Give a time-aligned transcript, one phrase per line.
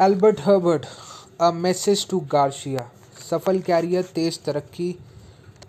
[0.00, 0.84] Elbert Herbert
[1.40, 2.80] a message to Garcia
[3.20, 4.94] सफल career तेज तरक्की.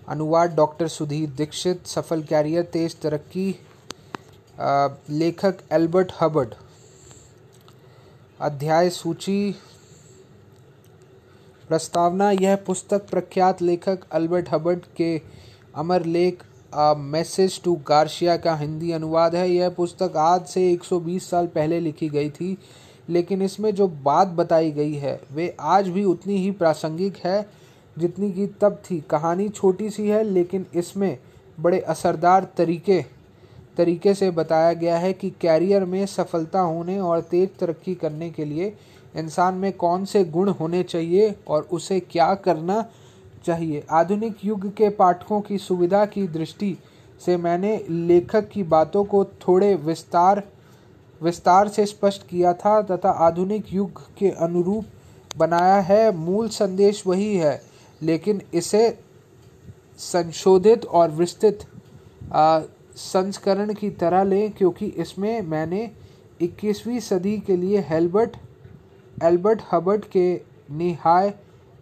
[0.07, 1.87] अनुवाद डॉक्टर सुधीर दीक्षित.
[1.87, 3.49] सफल कैरियर तेज तरक्की.
[5.11, 6.53] लेखक एल्बर्ट हर्बर्ट
[8.41, 9.51] अध्याय सूची.
[11.67, 15.21] प्रस्तावना, यह पुस्तक प्रख्यात लेखक अल्बर्ट हबर्ट के
[15.75, 21.29] अमर लेख, अ मैसेज टू गार्शिया का हिंदी अनुवाद है। यह पुस्तक आज से 120
[21.29, 22.57] साल पहले लिखी गई थी।
[23.09, 27.45] लेकिन इसमें जो बात बताई गई है, वे आज भी उतनी ही प्रासंगिक है
[27.97, 31.17] जितनी की तब थी। कहानी छोटी सी है, लेकिन इसमें
[31.59, 33.03] बड़े असरदार तरीके
[33.77, 38.45] तरीके से बताया गया है कि कैरियर में सफलता होने और तेज तरक्की करने के
[38.45, 38.73] लिए
[39.15, 42.83] इंसान में कौन से गुण होने चाहिए और उसे क्या करना
[43.45, 46.75] चाहिए। आधुनिक युग के पाठकों की सुविधा की दृष्टि
[47.25, 50.43] से मैंने लेखक की बातों को थोड़े विस्तार
[51.21, 54.85] विस्तार से स्पष्ट किया था तथा आधुनिक युग के अनुरूप
[55.37, 57.61] बनाया है। मूल संदेश वही है,
[58.01, 58.97] लेकिन इसे
[59.99, 61.65] संशोधित और विस्तृत
[62.97, 65.89] संस्करण की तरह लें, क्योंकि इसमें मैंने
[66.41, 68.37] 21वीं सदी के लिए हेल्बर्ट,
[69.23, 70.33] एल्बर्ट हबर्ट के
[70.71, 71.33] निहाय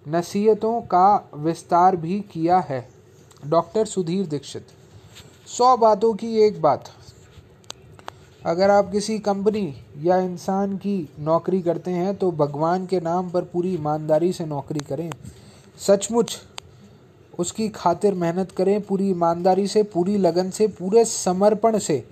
[0.05, 2.87] नसीहतों का विस्तार भी किया है।
[3.45, 4.67] डॉक्टर सुधीर दीक्षित।
[5.47, 6.91] सौ बातों की एक बात।
[8.45, 13.43] अगर आप किसी कंपनी या इंसान की नौकरी करते हैं तो भगवान के नाम पर
[13.43, 15.09] पूरी ईमानदारी से नौकरी करें।
[15.77, 16.37] सचमुच
[17.39, 22.03] उसकी खातिर मेहनत करें, पूरी ईमानदारी से, पूरी लगन से, पूरे समर्पण से।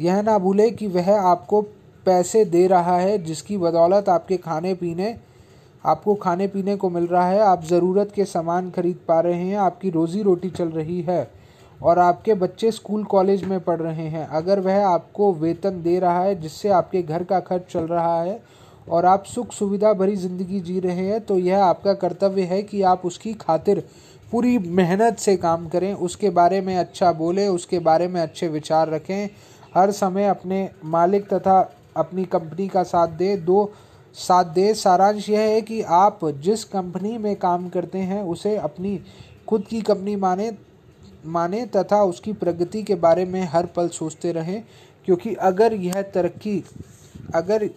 [0.00, 1.62] यह ना भूलें कि वह आपको
[2.06, 5.16] पैसे दे रहा है, जिसकी बदौलत आपके खाने पीने,
[5.84, 9.56] आपको खाने पीने को मिल रहा है। आप ज़रूरत के सामान खरीद पा रहे हैं,
[9.56, 11.39] आपकी रोज़ी रोटी चल रही है।
[11.80, 16.22] और आपके बच्चे स्कूल कॉलेज में पढ़ रहे हैं। अगर वह आपको वेतन दे रहा
[16.22, 18.40] है, जिससे आपके घर का खर्च चल रहा है
[18.88, 22.82] और आप सुख सुविधा भरी ज़िंदगी जी रहे हैं तो यह आपका कर्तव्य है कि
[22.84, 23.82] आप उसकी खातिर
[24.32, 28.88] पूरी मेहनत से काम करें। उसके बारे में अच्छा बोलें, उसके बारे में अच्छे विचार
[28.88, 29.28] रखें।
[29.74, 31.58] हर समय अपने मालिक तथा
[31.96, 33.72] अपनी कंपनी का साथ दें। दो
[34.16, 38.98] साथ दे। सारांश यह है कि आप जिस कंपनी में काम करते हैं, उसे अपनी
[39.48, 40.50] खुद की कंपनी माने।
[41.24, 44.62] माने तथा उसकी प्रगति के बारे में हर पल सोचते रहें,
[45.08, 46.62] क्योंकि अगर यह तरक्की,
[47.34, 47.68] अगर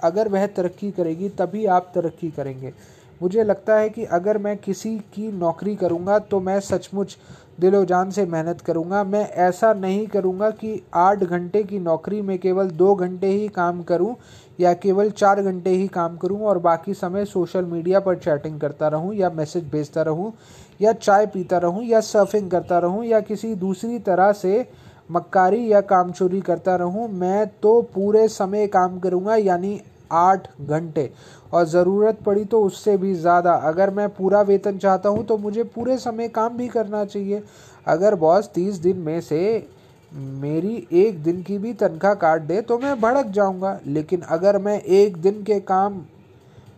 [0.00, 2.72] अगर वह तरक्की करेगी, तभी आप तरक्की करेंगे।
[3.20, 7.16] मुझे लगता है कि अगर मैं किसी की नौकरी करूँगा तो मैं सचमुच
[7.58, 12.38] दिलो जान से मेहनत करूँगा। मैं ऐसा नहीं करूँगा कि आठ घंटे की नौकरी में
[12.38, 14.14] केवल दो घंटे ही काम करूँ
[14.60, 18.88] या केवल चार घंटे ही काम करूँ और बाकी समय सोशल मीडिया पर चैटिंग करता
[18.88, 20.32] रहूँ या मैसेज भेजता रहूँ
[20.80, 24.66] या चाय पीता रहूँ या सर्फिंग करता रहूँ या किसी दूसरी तरह से
[25.10, 29.80] मक्कारी या काम चोरी करता रहूँ। मैं तो पूरे समय काम करूँगा, यानी
[30.12, 31.10] आठ घंटे।
[31.52, 35.62] और ज़रूरत पड़ी तो उससे भी ज़्यादा। अगर मैं पूरा वेतन चाहता हूँ तो मुझे
[35.66, 37.42] पूरे समय काम भी करना चाहिए।
[37.86, 39.68] अगर बॉस तीस दिन में से
[40.12, 44.80] मेरी एक दिन की भी तनख्वाह काट दे तो मैं भड़क जाऊँगा। लेकिन अगर मैं
[44.80, 46.00] एक दिन के काम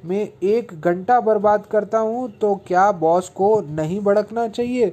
[0.04, 4.88] में एक घंटा बर्बाद करता हूँ तो क्या बॉस को नहीं भड़कना चाहिए?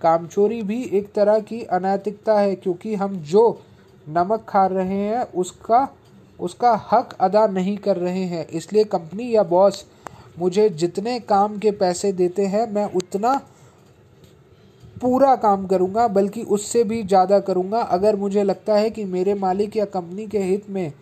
[0.00, 3.60] कामचोरी भी एक तरह की अनैतिकता है, क्योंकि हम जो
[4.06, 5.84] नमक खा रहे हैं, उसका
[6.40, 9.84] उसका हक अदा नहीं कर रहे हैं। इसलिए कंपनी या बॉस
[10.38, 13.40] मुझे जितने काम के पैसे देते हैं, मैं उतना
[14.96, 19.76] पूरा काम करूँगा, बल्कि उससे भी ज़्यादा करूँगा। अगर मुझे लगता है कि मेरे मालिक
[19.76, 20.92] या कंपनी के हित में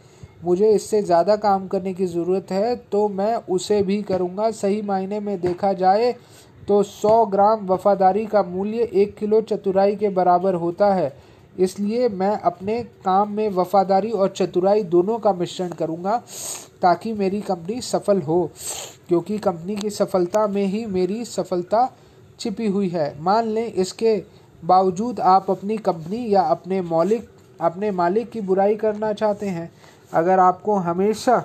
[0.45, 5.21] मुझे इससे ज़्यादा काम करने की ज़रूरत है तो मैं उसे भी करूँगा। सही मायने
[5.21, 6.13] में देखा जाए
[6.69, 11.13] तो 100 ग्राम वफादारी का मूल्य एक किलो चतुराई के बराबर होता है।
[11.59, 16.17] इसलिए मैं अपने काम में वफादारी और चतुराई दोनों का मिश्रण करूँगा
[16.83, 18.51] ताकि मेरी कंपनी सफल हो,
[19.09, 21.89] क्योंकि कंपनी की सफलता में ही मेरी सफलता
[22.41, 24.17] छिपी हुई है। मान लें इसके
[24.63, 27.29] बावजूद आप अपनी कंपनी या अपने मौलिक,
[27.61, 29.71] अपने मालिक की बुराई करना चाहते हैं,
[30.13, 31.45] अगर आपको हमेशा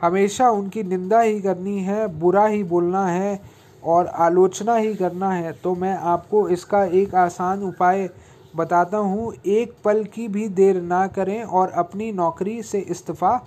[0.00, 3.40] हमेशा उनकी निंदा ही करनी है, बुरा ही बोलना है
[3.82, 8.08] और आलोचना ही करना है तो मैं आपको इसका एक आसान उपाय
[8.56, 13.40] बताता हूँ, एक पल की भी देर ना करें और अपनी नौकरी से इस्तीफ़ा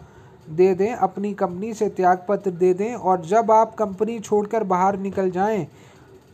[0.50, 5.30] दे दें, अपनी कंपनी से त्यागपत्र दे दें और जब आप कंपनी छोड़कर बाहर निकल
[5.32, 5.68] जाएँ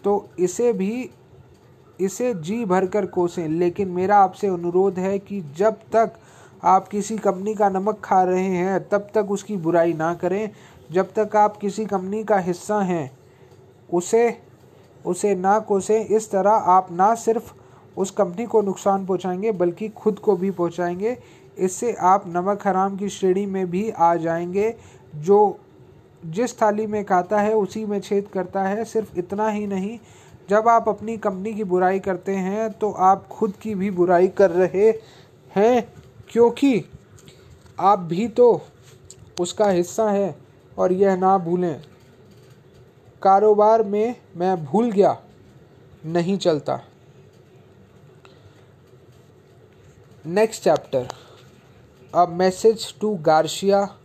[0.03, 1.09] तो इसे भी,
[1.99, 6.13] इसे जी भरकर कोसें। लेकिन मेरा आपसे अनुरोध है कि जब तक
[6.63, 10.49] आप किसी कंपनी का नमक खा रहे हैं, तब तक उसकी बुराई ना करें।
[10.91, 13.11] जब तक आप किसी कंपनी का हिस्सा हैं,
[13.89, 14.37] उसे
[15.05, 17.53] उसे ना कोसें। इस तरह आप ना सिर्फ़
[17.97, 21.17] उस कंपनी को नुकसान पहुंचाएँगे, बल्कि खुद को भी पहुंचाएँगे।
[21.57, 24.75] इससे आप नमक हराम की श्रेणी में भी आ जाएँगे।
[25.15, 25.57] जो,
[26.25, 29.97] जिस थाली में खाता है, उसी में छेद करता है। सिर्फ़ इतना ही नहीं,
[30.49, 34.51] जब आप अपनी कंपनी की बुराई करते हैं तो आप खुद की भी बुराई कर
[34.51, 34.89] रहे
[35.55, 35.93] हैं,
[36.29, 36.83] क्योंकि
[37.79, 38.61] आप भी तो
[39.39, 40.35] उसका हिस्सा हैं,
[40.77, 41.81] और यह ना भूलें।
[43.21, 45.17] कारोबार में मैं भूल गया,
[46.05, 46.79] नहीं चलता।
[50.25, 51.07] Next chapter
[52.15, 53.95] a message to Garcia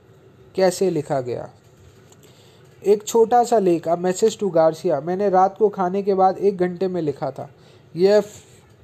[0.55, 1.49] कैसे लिखा गया?
[2.83, 6.57] एक छोटा सा लेख अ मैसेज टू गार्शिया मैंने रात को खाने के बाद एक
[6.57, 7.51] घंटे में लिखा था।
[7.97, 8.23] यह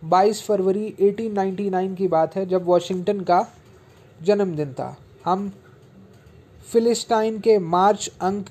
[0.02, 3.46] 22 फरवरी 1899 की बात है, जब वॉशिंगटन का
[4.22, 5.52] जन्मदिन था। हम
[6.72, 8.46] फिलिस्टाइन के मार्च अंक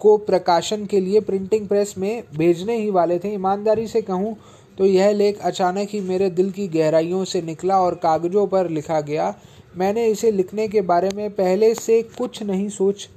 [0.00, 4.36] को प्रकाशन के लिए प्रिंटिंग प्रेस में भेजने ही वाले थे। ईमानदारी से कहूँ
[4.78, 9.00] तो यह लेख अचानक ही मेरे दिल की गहराइयों से निकला और कागजों पर लिखा
[9.00, 9.34] गया।
[9.76, 13.08] मैंने इसे लिखने के बारे में पहले से कुछ नहीं सोच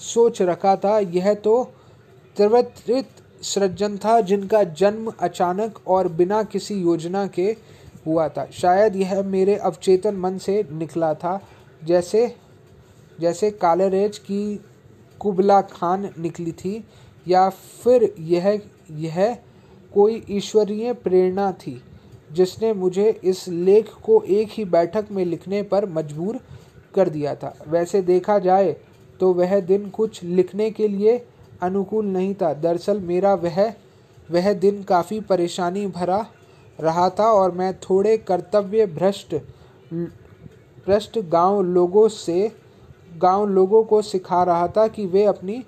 [0.00, 1.62] सोच रखा था। यह तो
[2.36, 3.08] त्रिवत्रित
[3.42, 7.56] सृजन था जिनका जन्म अचानक और बिना किसी योजना के
[8.06, 11.40] हुआ था। शायद यह मेरे अवचेतन मन से निकला था।
[11.84, 12.34] जैसे
[13.20, 14.60] जैसे कालेरेज की
[15.20, 16.84] कुबला खान निकली थी,
[17.26, 18.60] या फिर यह
[18.90, 19.36] यह
[19.94, 21.80] कोई ईश्वरीय प्रेरणा थी,
[22.32, 26.38] जिसने मुझे इस लेख को एक ही बैठक में लिखने पर मजबूर
[26.94, 28.76] कर दिया था। वैसे देखा जाए
[29.20, 31.16] तो वह दिन कुछ लिखने के लिए
[31.62, 33.62] अनुकूल नहीं था। दरअसल मेरा वह
[34.28, 36.26] वह दिन काफ़ी परेशानी भरा
[36.78, 39.34] रहा था और मैं थोड़े कर्तव्य भ्रष्ट
[40.86, 42.50] भ्रष्ट गाँव लोगों से,
[43.16, 45.62] गाँव लोगों को सिखा रहा था कि वे अपनी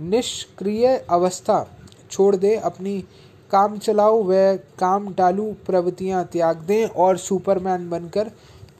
[0.00, 1.66] निष्क्रिय अवस्था
[2.10, 3.02] छोड़ दे, अपनी
[3.50, 4.32] काम चलाओ व
[4.78, 8.30] काम टालू प्रवृत्तियाँ त्याग दें और सुपरमैन बनकर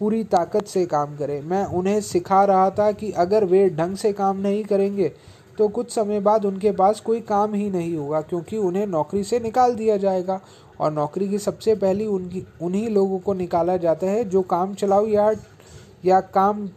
[0.00, 4.12] पूरी ताकत से काम करें। मैं उन्हें सिखा रहा था कि अगर वे ढंग से
[4.14, 5.12] काम नहीं करेंगे
[5.58, 9.38] तो कुछ समय बाद उनके पास कोई काम ही नहीं होगा, क्योंकि उन्हें नौकरी से
[9.40, 10.40] निकाल दिया जाएगा।
[10.80, 15.06] और नौकरी की सबसे पहली उनकी, उन्हीं लोगों को निकाला जाता है जो काम चलाओ
[15.06, 15.32] या
[16.04, 16.68] या काम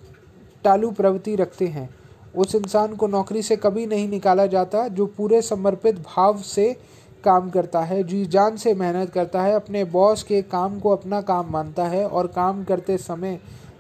[0.64, 1.90] टालू, प्रवृत्ति रखते हैं।
[2.36, 6.76] उस इंसान को नौकरी से कभी नहीं निकाला जाता जो पूरे समर्पित भाव से
[7.24, 11.21] काम करता है, जी जान से मेहनत करता है, अपने बॉस के काम को अपना
[11.21, 13.39] काम मानता है और काम करते समय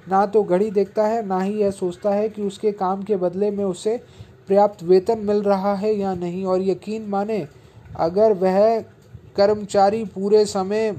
[0.09, 3.51] ना तो घड़ी देखता है, ना ही यह सोचता है कि उसके काम के बदले
[3.51, 3.97] में उसे
[4.49, 7.47] पर्याप्त वेतन मिल रहा है या नहीं। और यकीन माने,
[7.97, 8.79] अगर वह
[9.37, 10.91] कर्मचारी पूरे समय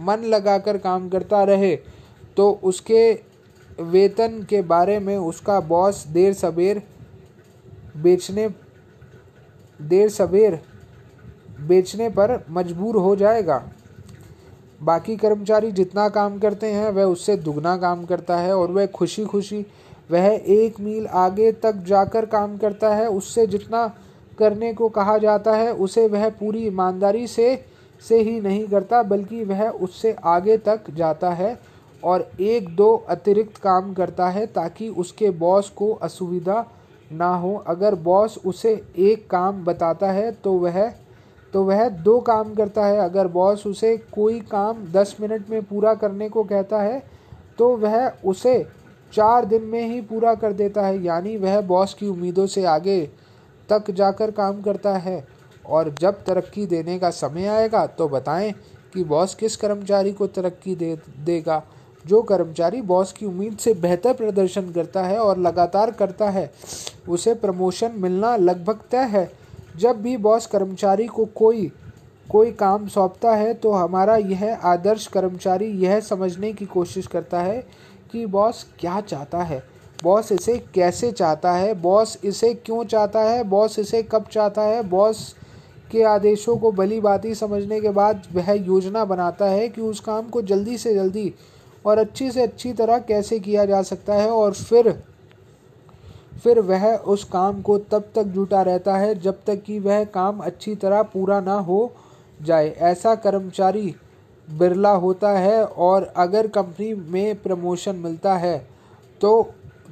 [0.00, 1.74] मन लगाकर काम करता रहे
[2.36, 3.12] तो उसके
[3.82, 6.82] वेतन के बारे में उसका बॉस देर सवेर
[7.96, 8.48] बेचने,
[9.80, 10.60] देर सवेर
[11.60, 13.62] बेचने पर मजबूर हो जाएगा।
[14.82, 19.24] बाकी कर्मचारी जितना काम करते हैं, वह उससे दुगना काम करता है और वह खुशी
[19.24, 19.64] खुशी
[20.10, 23.86] वह एक मील आगे तक जाकर काम करता है। उससे जितना
[24.38, 27.64] करने को कहा जाता है, उसे वह पूरी ईमानदारी से
[28.02, 31.58] से ही नहीं करता, बल्कि वह उससे आगे तक जाता है
[32.02, 36.64] और एक दो अतिरिक्त काम करता है ताकि उसके बॉस को असुविधा
[37.12, 40.80] ना हो। अगर बॉस उसे एक काम बताता है तो वह
[41.54, 45.94] तो वह दो काम करता है। अगर बॉस उसे कोई काम दस मिनट में पूरा
[45.94, 47.02] करने को कहता है
[47.58, 48.62] तो वह उसे
[49.12, 53.00] चार दिन में ही पूरा कर देता है, यानी वह बॉस की उम्मीदों से आगे
[53.68, 55.24] तक जाकर काम करता है।
[55.64, 58.52] और जब तरक्की देने का समय आएगा तो बताएँ
[58.94, 61.62] कि बॉस किस कर्मचारी को तरक्की दे, देगा।
[62.04, 66.50] जो कर्मचारी बॉस की उम्मीद से बेहतर प्रदर्शन करता है और लगातार करता है,
[67.08, 69.24] उसे प्रमोशन मिलना लगभग तय है।
[69.76, 71.70] जब भी बॉस कर्मचारी को कोई
[72.30, 77.66] कोई काम सौंपता है तो हमारा यह आदर्श कर्मचारी यह समझने की कोशिश करता है
[78.12, 79.62] कि बॉस क्या चाहता है।
[80.04, 81.74] बॉस इसे कैसे चाहता है?
[81.74, 83.44] बॉस इसे क्यों चाहता है?
[83.44, 84.82] बॉस इसे कब चाहता है?
[84.82, 85.34] बॉस
[85.92, 90.28] के आदेशों को भली बाती समझने के बाद वह योजना बनाता है कि उस काम
[90.28, 91.34] को जल्दी से जल्दी
[91.86, 95.02] और अच्छी से अच्छी तरह कैसे किया जा सकता है और फिर
[96.44, 100.38] फिर वह उस काम को तब तक जुटा रहता है जब तक कि वह काम
[100.40, 101.80] अच्छी तरह पूरा ना हो
[102.40, 103.94] जाए। ऐसा कर्मचारी
[104.48, 108.58] बिरला होता है और अगर कंपनी में प्रमोशन मिलता है
[109.20, 109.32] तो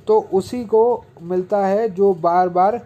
[0.06, 0.82] तो उसी को
[1.22, 2.80] मिलता है जो बार बार,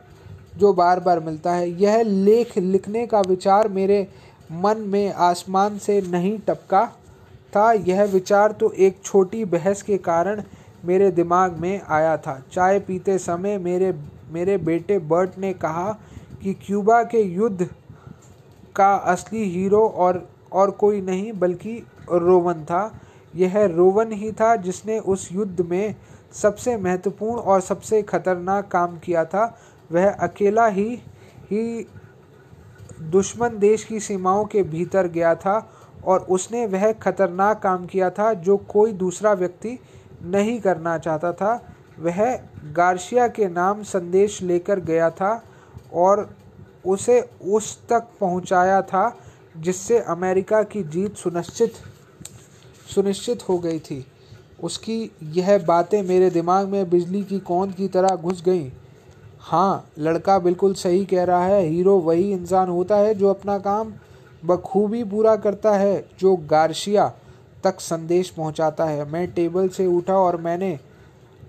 [0.59, 4.07] जो बार बार मिलता है। यह लेख लिखने का विचार मेरे
[4.55, 6.85] मन में आसमान से नहीं टपका
[7.53, 10.43] था। यह विचार तो एक छोटी बहस के कारण
[10.85, 13.95] मेरे दिमाग में आया था। चाय पीते समय मेरे
[14.33, 15.93] मेरे बेटे बर्ट ने कहा
[16.43, 17.69] कि क्यूबा के युद्ध
[18.77, 23.01] का असली हीरो और और कोई नहीं, बल्कि रोवन था।
[23.35, 25.95] यह रोवन ही था जिसने उस युद्ध में
[26.33, 29.45] सबसे महत्वपूर्ण और सबसे खतरनाक काम किया था।
[29.93, 30.89] वह अकेला ही
[31.51, 31.87] ही
[33.03, 35.57] दुश्मन देश की सीमाओं के भीतर गया था
[36.05, 39.79] और उसने वह खतरनाक काम किया था जो कोई दूसरा व्यक्ति
[40.25, 41.55] नहीं करना चाहता था।
[41.99, 42.35] वह
[42.73, 45.43] गार्शिया के नाम संदेश लेकर गया था
[45.93, 46.29] और
[46.87, 49.17] उसे उस तक पहुँचाया था
[49.57, 51.73] जिससे अमेरिका की जीत सुनिश्चित
[52.95, 54.05] सुनिश्चित हो गई थी।
[54.63, 58.71] उसकी यह बातें मेरे दिमाग में बिजली की कौंद की तरह घुस गईं।
[59.41, 63.93] हाँ लड़का बिल्कुल सही कह रहा है। हीरो वही इंसान होता है जो अपना काम
[64.45, 67.13] बखूबी पूरा करता है, जो गार्शिया
[67.65, 70.79] तक संदेश पहुंचाता है। मैं टेबल से उठा और मैंने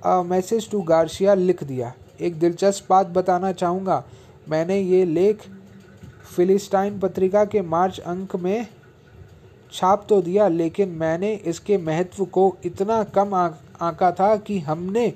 [0.06, 4.04] मैसेज टू गार्शिया लिख दिया। एक दिलचस्प बात बताना चाहूँगा।
[4.50, 5.42] मैंने ये लेख
[6.28, 8.68] फिलिस्टाइन पत्रिका के मार्च अंक में
[9.74, 15.14] छाप तो दिया, लेकिन मैंने इसके महत्व को इतना कम आंका था कि हमने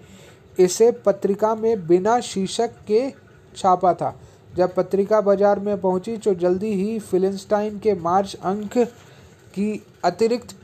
[0.60, 3.10] इसे पत्रिका में बिना शीर्षक के
[3.56, 4.14] छापा था।
[4.54, 8.78] जब पत्रिका बाज़ार में पहुँची तो जल्दी ही फिलिस्टाइन के मार्च अंक
[9.54, 10.56] की अतिरिक्त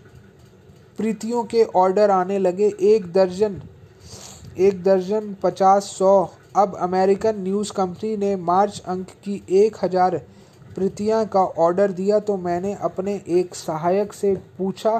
[0.97, 3.62] प्रीतियों के ऑर्डर आने लगे। एक दर्जन
[4.59, 10.17] एक दर्जन पचास सौ। अब अमेरिकन न्यूज़ कंपनी ने मार्च अंक की एक हज़ार
[10.75, 14.97] प्रतियाँ का ऑर्डर दिया तो मैंने अपने एक सहायक से पूछा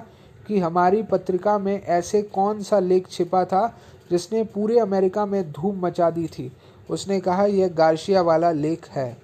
[0.48, 3.66] कि हमारी पत्रिका में ऐसे कौन सा लेख छिपा था
[4.12, 6.52] जिसने पूरे अमेरिका में धूम मचा दी थी।
[6.90, 9.18] उसने कहा, यह गार्शिया वाला लेख है।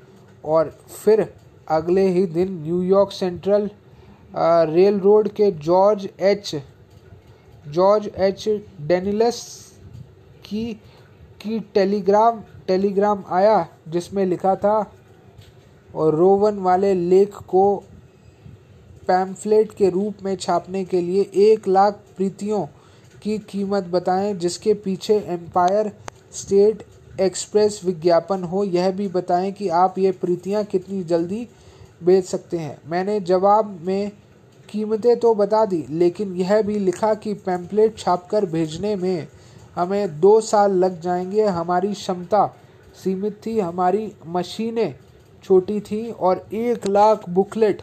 [0.44, 1.28] और फिर
[1.70, 3.70] अगले ही दिन न्यूयॉर्क सेंट्रल
[4.34, 6.56] रेल रोड के George H
[7.68, 8.48] George H
[8.82, 9.42] Daniels
[10.46, 10.74] की
[11.42, 14.92] की टेलीग्राम टेलीग्राम आया, जिसमें लिखा था,
[15.96, 17.76] और रोवन वाले लेख को
[19.08, 22.66] पैम्फलेट के रूप में छापने के लिए एक लाख प्रीतियों
[23.22, 25.92] की कीमत बताएँ, जिसके पीछे एम्पायर
[26.34, 26.86] स्टेट
[27.22, 31.48] एक्सप्रेस विज्ञापन हो। यह भी बताएँ कि आप ये प्रीतियाँ कितनी जल्दी
[32.02, 34.12] बेच सकते हैं। मैंने जवाब में
[34.70, 39.28] कीमतें तो बता दी, लेकिन यह भी लिखा कि पैम्पलेट छापकर भेजने में
[39.76, 42.46] हमें दो साल लग जाएँगे। हमारी क्षमता
[43.04, 44.96] सीमित थी, हमारी मशीनें
[45.44, 47.82] छोटी थी और एक लाख बुकलेट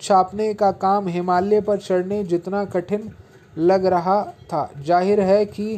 [0.00, 3.10] छापने का काम हिमालय पर चढ़ने जितना कठिन
[3.54, 5.76] लग रहा था। ज़ाहिर है कि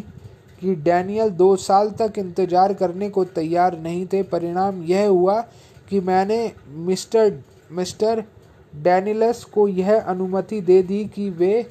[0.61, 5.41] कि डैनियल दो साल तक इंतज़ार करने को तैयार नहीं थे। परिणाम यह हुआ
[5.91, 7.31] कि मैंने मिस्टर
[7.71, 8.25] मिस्टर
[8.73, 11.67] डैनियल्स को यह अनुमति दे दी कि वे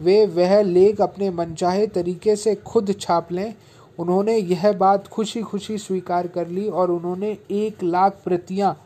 [0.00, 3.54] वे वह लेख अपने मनचाहे तरीके से खुद छाप लें।
[3.98, 8.76] उन्होंने यह बात खुशी खुशी स्वीकार कर ली और उन्होंने एक लाख प्रतियाँ,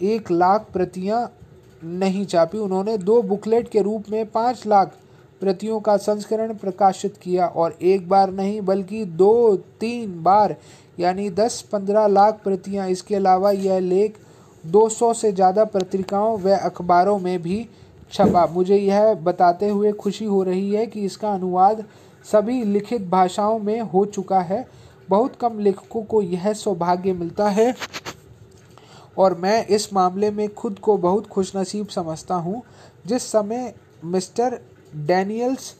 [0.00, 1.30] एक लाख प्रतियाँ
[1.84, 4.96] नहीं छापी। उन्होंने दो बुकलेट के रूप में पाँच लाख
[5.40, 10.56] प्रतियों का संस्करण प्रकाशित किया और एक बार नहीं, बल्कि दो, तीन बार,
[10.98, 14.18] यानी दस, पंद्रह लाख प्रतियाँ। इसके अलावा यह लेख
[14.64, 17.66] 200 से ज़्यादा पत्रिकाओं व अखबारों में भी
[18.12, 21.84] छपा। मुझे यह बताते हुए खुशी हो रही है कि इसका अनुवाद
[22.24, 24.66] सभी लिखित भाषाओं में हो चुका है।
[25.08, 27.74] बहुत कम लेखकों को यह सौभाग्य मिलता है
[29.18, 32.62] और मैं इस मामले में खुद को बहुत खुशनसीब समझता हूँ।
[33.06, 33.72] जिस समय
[34.04, 34.58] mister
[35.06, 35.74] Daniels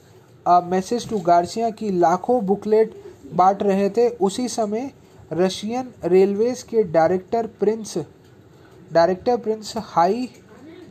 [0.45, 2.93] message to Garcia की लाखों बुकलेट
[3.33, 4.91] बांट रहे थे, उसी समय
[5.33, 7.97] रशियन रेलवेज के डायरेक्टर प्रिंस
[8.93, 10.29] डायरेक्टर प्रिंस हाई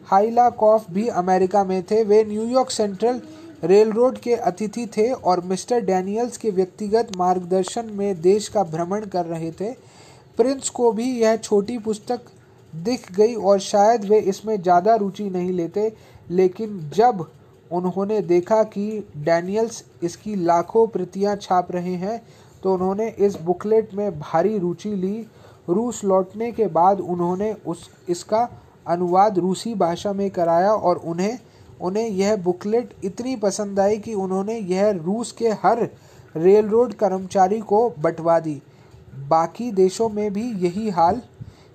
[0.07, 3.21] हाइलाकॉफ भी अमेरिका में थे। वे न्यूयॉर्क सेंट्रल
[3.65, 9.05] रेल रोड के अतिथि थे और मिस्टर डैनियल्स के व्यक्तिगत मार्गदर्शन में देश का भ्रमण
[9.07, 9.71] कर रहे थे।
[10.39, 12.21] प्रिंस को भी यह छोटी पुस्तक
[12.73, 15.93] दिख गई और शायद वे इसमें ज़्यादा रुचि नहीं लेते,
[16.31, 17.27] लेकिन जब
[17.71, 22.21] उन्होंने देखा कि डैनियल्स इसकी लाखों प्रतियाँ छाप रहे हैं
[22.63, 25.27] तो उन्होंने इस बुकलेट में भारी रुचि ली
[25.69, 28.49] रूस लौटने के बाद उन्होंने उस, इसका
[28.87, 31.39] अनुवाद रूसी भाषा में कराया और उन्हें
[31.81, 35.89] उन्हें यह बुकलेट इतनी पसंद आई कि उन्होंने यह रूस के हर
[36.37, 38.61] रेल रोड कर्मचारी को बंटवा दी।
[39.29, 41.21] बाकी देशों में भी यही हाल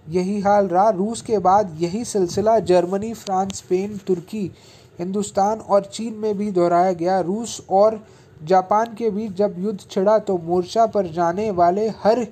[0.09, 4.51] यही हाल रहा। रूस के बाद यही सिलसिला जर्मनी, फ्रांस, स्पेन, तुर्की,
[4.99, 7.99] हिंदुस्तान और चीन में भी दोहराया गया। रूस और
[8.43, 12.27] जापान के बीच जब युद्ध छिड़ा तो मोर्चा पर जाने वाले हर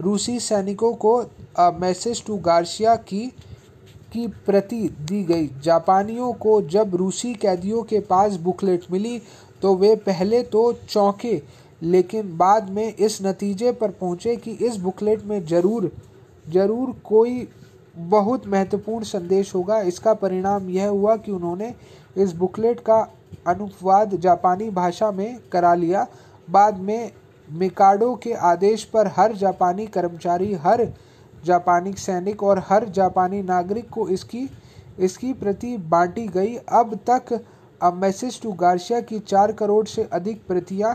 [0.00, 1.18] रूसी सैनिकों को
[1.80, 3.26] मैसेज टू गार्शिया की
[4.12, 9.20] की प्रति दी गई। जापानियों को जब रूसी कैदियों के पास बुकलेट मिली
[9.62, 11.40] तो वे पहले तो चौंके,
[11.82, 15.90] लेकिन बाद में इस नतीजे पर पहुँचे कि इस बुकलेट में ज़रूर
[16.46, 17.46] ज़रूर कोई
[17.94, 21.74] बहुत महत्वपूर्ण संदेश होगा। इसका परिणाम यह हुआ कि उन्होंने
[22.16, 23.00] इस बुकलेट का
[23.46, 26.06] अनुवाद जापानी भाषा में करा लिया।
[26.48, 27.10] बाद में
[27.50, 30.86] मिकाडो के आदेश पर हर जापानी कर्मचारी, हर
[31.44, 34.48] जापानी सैनिक और हर जापानी नागरिक को इसकी
[34.98, 37.40] इसकी प्रति बांटी गई। अब तक
[37.82, 40.94] अब मैसेज टू गार्शिया की चार करोड़ से अधिक प्रतियाँ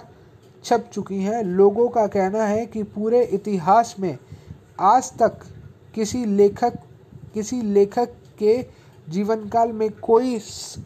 [0.64, 4.18] छप चुकी हैं। लोगों का कहना है कि पूरे इतिहास में
[4.80, 5.40] आज तक
[5.96, 6.78] किसी लेखक
[7.34, 8.62] किसी लेखक के
[9.10, 10.40] जीवन काल में कोई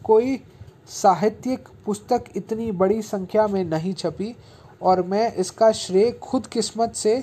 [0.04, 0.40] कोई
[0.88, 4.34] साहित्यिक पुस्तक इतनी बड़ी संख्या में नहीं छपी।
[4.82, 7.22] और मैं इसका श्रेय खुद किस्मत से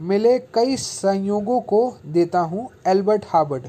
[0.00, 3.66] मिले कई संयोगों को देता हूँ, एल्बर्ट हार्बर्ट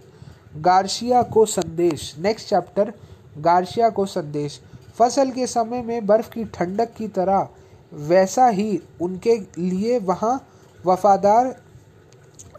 [0.58, 2.94] गार्शिया को संदेश। Next chapter.
[3.38, 4.60] गार्शिया को संदेश।
[4.98, 7.48] फ़सल के समय में बर्फ़ की ठंडक की तरह
[7.94, 10.40] वैसा ही उनके लिए वहाँ
[10.86, 11.56] वफादार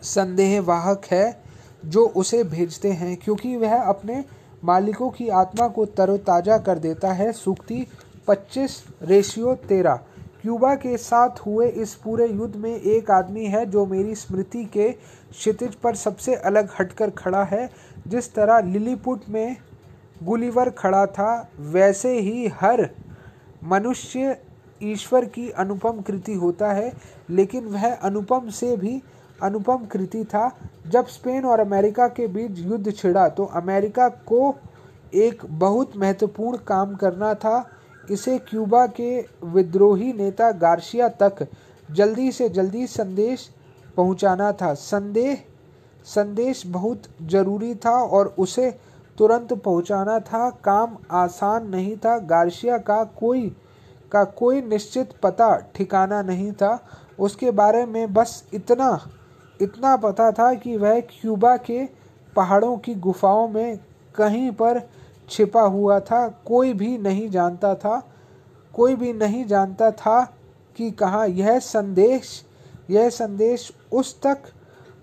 [0.02, 1.42] संदेहवाहक है
[1.84, 4.24] जो उसे भेजते हैं, क्योंकि वह अपने
[4.64, 7.86] मालिकों की आत्मा को तरोताज़ा कर देता है। सूक्ति
[8.28, 10.00] 25 रेशियो तेरह।
[10.44, 14.90] क्यूबा के साथ हुए इस पूरे युद्ध में एक आदमी है जो मेरी स्मृति के
[14.90, 17.68] क्षितिज पर सबसे अलग हटकर खड़ा है।
[18.08, 19.56] जिस तरह लिलीपुट में
[20.22, 22.88] गुलिवर खड़ा था, वैसे ही हर
[23.64, 24.36] मनुष्य
[24.82, 26.92] ईश्वर की अनुपम कृति होता है,
[27.30, 29.00] लेकिन वह अनुपम से भी
[29.42, 30.50] अनुपम कृति था।
[30.86, 34.54] जब स्पेन और अमेरिका के बीच युद्ध छिड़ा तो अमेरिका को
[35.14, 37.70] एक बहुत महत्वपूर्ण काम करना था।
[38.10, 41.46] इसे क्यूबा के विद्रोही नेता गार्शिया तक
[41.90, 43.48] जल्दी से जल्दी संदेश
[43.96, 45.38] पहुंचाना था। संदेह,
[46.04, 48.70] संदेश बहुत ज़रूरी था और उसे
[49.18, 53.48] तुरंत पहुंचाना था। काम आसान नहीं था। गार्शिया का कोई
[54.12, 56.78] का कोई निश्चित पता ठिकाना नहीं था।
[57.18, 58.98] उसके बारे में बस इतना
[59.62, 61.84] इतना पता था कि वह क्यूबा के
[62.36, 63.78] पहाड़ों की गुफाओं में
[64.16, 64.78] कहीं पर
[65.28, 68.02] छिपा हुआ था, कोई भी नहीं जानता था,
[68.74, 70.22] कोई भी नहीं जानता था
[70.76, 72.42] कि कहाँ यह संदेश
[72.90, 74.42] यह संदेश उस तक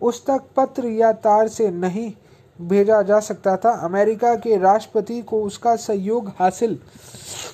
[0.02, 2.12] उस तक पत्र या तार से नहीं
[2.60, 6.78] भेजा जा सकता था। अमेरिका के राष्ट्रपति को उसका सहयोग हासिल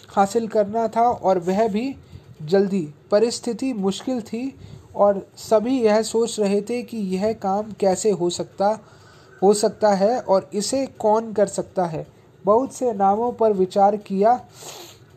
[0.09, 1.95] हासिल करना था और वह भी
[2.41, 4.59] जल्दी। परिस्थिति मुश्किल थी
[4.95, 8.77] और सभी यह सोच रहे थे कि यह काम कैसे हो सकता
[9.43, 12.05] हो सकता है और इसे कौन कर सकता है।
[12.47, 14.33] बहुत से नामों पर विचार किया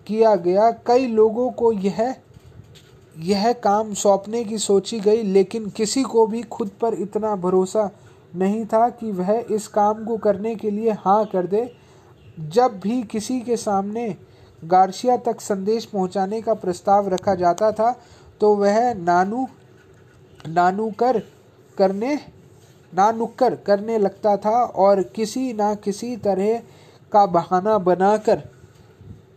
[0.06, 2.14] किया गया। कई लोगों को यह
[3.18, 7.90] यह काम सौंपने की सोची गई, लेकिन किसी को भी खुद पर इतना भरोसा
[8.36, 11.70] नहीं था कि वह इस काम को करने के लिए हाँ कर दे।
[12.48, 14.14] जब भी किसी के सामने
[14.62, 17.92] गार्शिया तक संदेश पहुँचाने का प्रस्ताव रखा जाता था
[18.40, 19.46] तो वह नानू,
[20.48, 21.18] नानुकर
[21.78, 22.18] करने
[22.92, 26.60] नानुक्कर करने लगता था और किसी ना किसी तरह
[27.12, 28.42] का बहाना बनाकर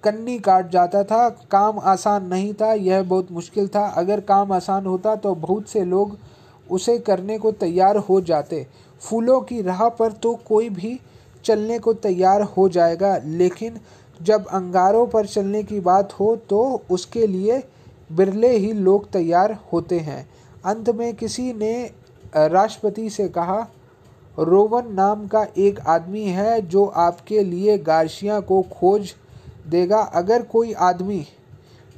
[0.04, 4.86] कन्नी काट जाता था। काम आसान नहीं था, यह बहुत मुश्किल था। अगर काम आसान
[4.86, 6.18] होता तो बहुत से लोग
[6.68, 8.66] उसे करने को तैयार हो जाते।
[9.02, 11.00] फूलों की राह पर तो कोई भी
[11.46, 13.80] चलने को तैयार हो जाएगा, लेकिन
[14.20, 17.62] जब अंगारों पर चलने की बात हो तो उसके लिए
[18.12, 20.28] बिरले ही लोग तैयार होते हैं।
[20.66, 21.74] अंत में किसी ने
[22.36, 23.60] राष्ट्रपति से कहा
[24.38, 29.14] रोवन नाम का एक आदमी है जो आपके लिए गार्शिया को खोज
[29.68, 31.26] देगा। अगर कोई आदमी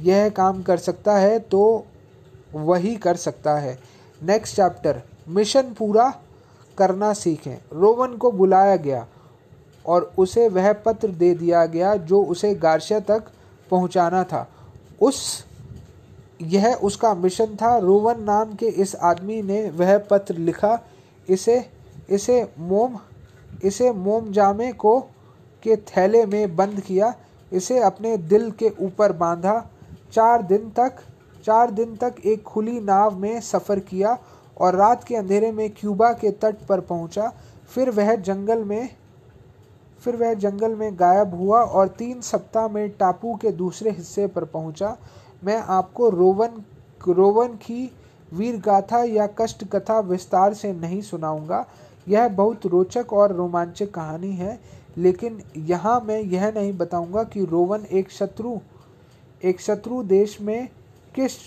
[0.01, 1.85] यह काम कर सकता है तो
[2.53, 3.77] वही कर सकता है।
[4.21, 6.13] नेक्स्ट चैप्टर मिशन पूरा
[6.77, 9.05] करना सीखें। रोवन को बुलाया गया
[9.85, 13.23] और उसे वह पत्र दे दिया गया जो उसे गार्शिया तक
[13.71, 14.47] पहुंचाना था।
[15.01, 15.45] उस,
[16.41, 20.79] यह उसका मिशन था। रोवन नाम के इस आदमी ने वह पत्र लिखा।
[21.29, 21.59] इसे
[22.09, 22.97] इसे मोम
[23.63, 24.99] इसे मोम जामे को,
[25.63, 27.13] के थैले में बंद किया,
[27.51, 29.69] इसे अपने दिल के ऊपर बांधा।
[30.13, 30.97] चार दिन तक,
[31.45, 34.17] चार दिन तक एक खुली नाव में सफ़र किया
[34.57, 37.31] और रात के अंधेरे में क्यूबा के तट पर पहुँचा।
[37.69, 38.89] फिर वह जंगल में,
[39.99, 44.43] फिर वह जंगल में गायब हुआ और तीन सप्ताह में टापू के दूसरे हिस्से पर
[44.43, 44.97] पहुँचा।
[45.43, 46.63] मैं आपको रोवन
[47.07, 47.91] रोवन की
[48.33, 51.65] वीर गाथा या कष्ट कथा विस्तार से नहीं सुनाऊँगा।
[52.07, 54.59] यह बहुत रोचक और रोमांचक कहानी है,
[54.97, 58.57] लेकिन यहाँ मैं यह नहीं बताऊँगा कि रोवन एक शत्रु
[59.43, 60.67] एक शत्रु देश में
[61.15, 61.37] किस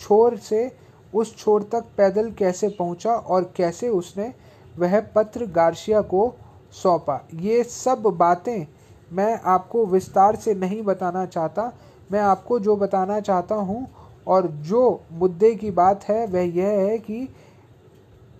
[0.00, 0.70] छोर से
[1.12, 4.32] उस छोर तक पैदल कैसे पहुँचा और कैसे उसने
[4.78, 6.34] वह पत्र गार्शिया को
[6.72, 8.66] सौंपा। ये सब बातें
[9.12, 11.72] मैं आपको विस्तार से नहीं बताना चाहता।
[12.12, 13.86] मैं आपको जो बताना चाहता हूँ
[14.26, 17.28] और जो मुद्दे की बात है, वह यह है कि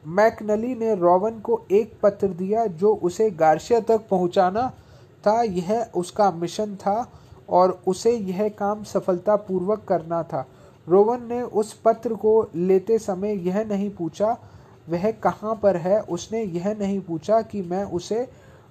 [0.04, 4.68] मैकनली ने रोवन को एक पत्र दिया जो उसे गार्शिया तक पहुंचाना
[5.24, 7.12] था। यह उसका मिशन था
[7.48, 10.46] और उसे यह काम सफलतापूर्वक करना था।
[10.86, 14.36] रोवन ने उस पत्र को लेते समय यह नहीं पूछा,
[14.88, 16.00] वह कहाँ पर है?
[16.00, 18.26] उसने यह नहीं पूछा कि मैं उसे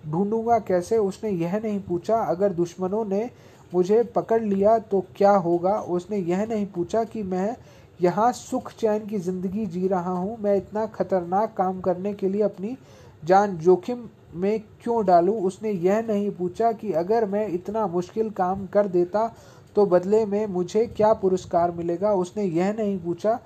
[0.07, 3.29] ढूंढूँगा कैसे। उसने यह नहीं पूछा, अगर दुश्मनों ने
[3.73, 5.79] मुझे पकड़ लिया तो क्या होगा?
[5.79, 7.55] उसने यह नहीं पूछा कि मैं
[8.01, 12.41] यहाँ सुख चैन की ज़िंदगी जी रहा हूँ। मैं इतना खतरनाक काम करने के लिए
[12.43, 12.75] अपनी
[13.23, 15.35] जान जोखिम में क्यों डालूं?
[15.41, 19.27] उसने यह नहीं पूछा कि अगर मैं इतना मुश्किल काम कर देता
[19.75, 23.39] तो बदले में मुझे क्या पुरस्कार मिलेगा। उसने यह नहीं पूछा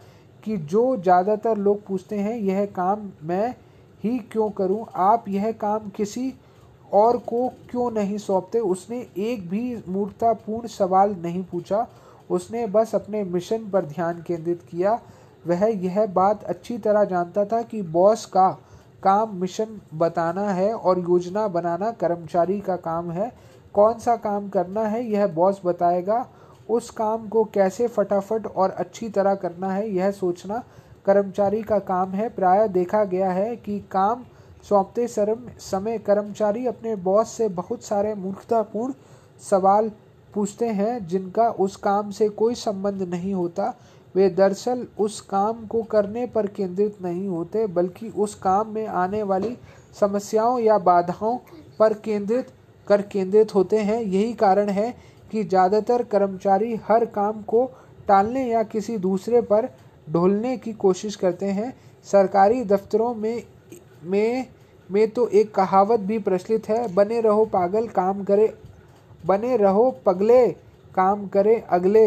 [0.43, 3.53] कि जो ज़्यादातर लोग पूछते हैं, यह काम मैं
[4.03, 4.85] ही क्यों करूँ?
[4.87, 6.33] आप यह काम किसी
[6.93, 8.59] और को क्यों नहीं सौंपते?
[8.59, 11.87] उसने एक भी मूर्खतापूर्ण सवाल नहीं पूछा।
[12.29, 14.99] उसने बस अपने मिशन पर ध्यान केंद्रित किया।
[15.45, 18.49] वह यह बात अच्छी तरह जानता था कि बॉस का
[19.03, 23.31] काम मिशन बताना है और योजना बनाना कर्मचारी का काम है।
[23.73, 26.25] कौन सा काम करना है, यह बॉस बताएगा।
[26.69, 30.63] उस काम को कैसे फटाफट और अच्छी तरह करना है, यह सोचना
[31.05, 34.23] कर्मचारी का काम है। प्राय देखा गया है कि काम
[34.63, 38.93] सौंपते समय कर्मचारी अपने बॉस से बहुत सारे मूर्खतापूर्ण
[39.41, 39.91] सवाल
[40.35, 43.73] पूछते हैं, जिनका उस काम से कोई संबंध नहीं होता।
[44.15, 49.23] वे दरअसल उस काम को करने पर केंद्रित नहीं होते, बल्कि उस काम में आने
[49.23, 49.55] वाली
[49.95, 51.37] समस्याओं या बाधाओं
[51.79, 52.47] पर केंद्रित,
[52.87, 54.93] कर केंद्रित होते हैं। यही कारण है
[55.31, 57.65] कि ज़्यादातर कर्मचारी हर काम को
[58.07, 59.69] टालने या किसी दूसरे पर
[60.07, 61.73] ढोलने की कोशिश करते हैं।
[62.07, 63.43] सरकारी दफ्तरों में
[64.03, 64.45] में
[64.89, 68.53] में तो एक कहावत भी प्रचलित है, बने रहो पागल, काम करे
[69.25, 70.47] बने रहो, पगले
[70.95, 72.05] काम करें, अगले।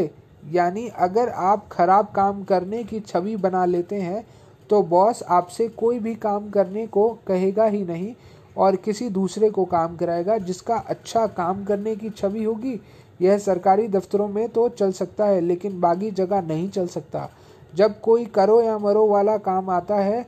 [0.50, 4.24] यानी अगर आप खराब काम करने की छवि बना लेते हैं
[4.70, 8.14] तो बॉस आपसे कोई भी काम करने को कहेगा ही नहीं
[8.56, 12.80] और किसी दूसरे को काम कराएगा, जिसका अच्छा काम करने की छवि होगी।
[13.20, 17.28] यह सरकारी दफ्तरों में तो चल सकता है, लेकिन बाकी जगह नहीं चल सकता।
[17.74, 20.22] जब कोई करो या मरो वाला काम आता है,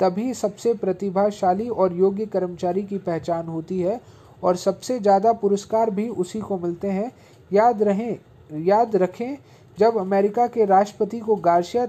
[0.00, 4.00] तभी सबसे प्रतिभाशाली और योग्य कर्मचारी की पहचान होती है
[4.42, 7.10] और सबसे ज़्यादा पुरस्कार भी उसी को मिलते हैं।
[7.50, 8.18] याद रहें,
[8.52, 9.36] याद रखें,
[9.78, 11.86] जब अमेरिका के राष्ट्रपति को गार्शिया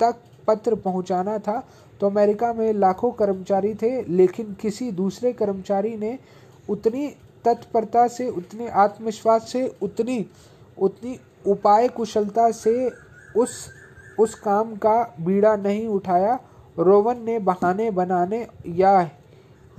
[0.00, 1.62] तक पत्र पहुंचाना था
[2.00, 6.18] तो अमेरिका में लाखों कर्मचारी थे, लेकिन किसी दूसरे कर्मचारी ने
[6.68, 7.08] उतनी
[7.44, 10.24] तत्परता से, उतने आत्मविश्वास से, उतनी
[10.78, 12.90] उतनी उपाय कुशलता से
[13.36, 13.68] उस
[14.18, 16.38] उस काम का बीड़ा नहीं उठाया।
[16.78, 19.00] रोवन ने बहाने बनाने या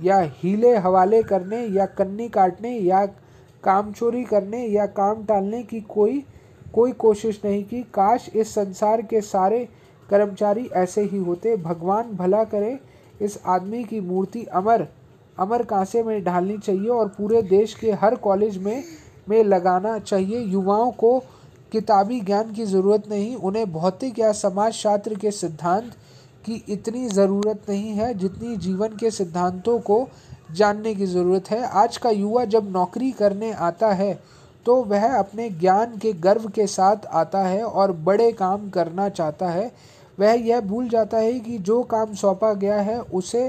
[0.02, 3.04] या हीले हवाले करने या कन्नी काटने या
[3.64, 6.24] काम चोरी करने या काम टालने की कोई
[6.74, 9.64] कोई कोशिश नहीं की। काश इस संसार के सारे
[10.08, 12.78] कर्मचारी ऐसे ही होते। भगवान भला करे।
[13.22, 14.86] इस आदमी की मूर्ति अमर
[15.38, 18.82] अमर कांसे में ढालनी चाहिए और पूरे देश के हर कॉलेज में
[19.28, 21.18] में लगाना चाहिए। युवाओं को
[21.72, 25.92] किताबी ज्ञान की ज़रूरत नहीं। उन्हें भौतिक या समाज शास्त्र के सिद्धांत
[26.44, 30.06] की इतनी ज़रूरत नहीं है जितनी जीवन के सिद्धांतों को
[30.52, 34.12] जानने की ज़रूरत है। आज का युवा जब नौकरी करने आता है
[34.66, 39.48] तो वह अपने ज्ञान के गर्व के साथ आता है और बड़े काम करना चाहता
[39.48, 39.70] है।
[40.18, 43.44] वह यह भूल जाता है कि जो काम सौंपा गया है, उसे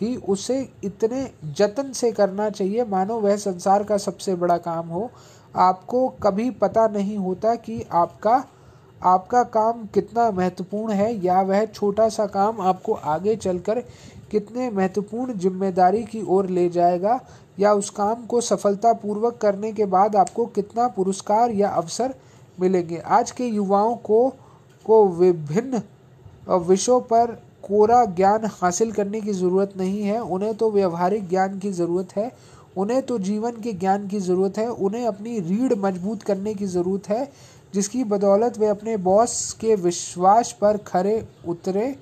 [0.00, 5.10] ही उसे इतने जतन से करना चाहिए। मानो वह संसार का सबसे बड़ा काम हो।
[5.54, 8.42] आपको कभी पता नहीं होता कि आपका
[9.02, 13.80] आपका काम कितना महत्वपूर्ण है या वह छोटा सा काम आपको आगे चलकर
[14.30, 17.18] कितने महत्वपूर्ण ज़िम्मेदारी की ओर ले जाएगा
[17.60, 22.14] या उस काम को सफलतापूर्वक करने के बाद आपको कितना पुरस्कार या अवसर
[22.60, 22.98] मिलेंगे?
[22.98, 24.28] आज के युवाओं को
[24.86, 25.82] को विभिन्न
[26.58, 27.32] विषयों पर
[27.62, 32.30] कोरा ज्ञान हासिल करने की ज़रूरत नहीं है। उन्हें तो व्यवहारिक ज्ञान की ज़रूरत है।
[32.76, 37.08] उन्हें तो जीवन के ज्ञान की ज़रूरत है। उन्हें अपनी रीढ़ मज़बूत करने की ज़रूरत
[37.08, 37.28] है।
[37.74, 41.96] जिसकी बदौलत वे अपने बॉस के विश्वास पर खरे उतरे।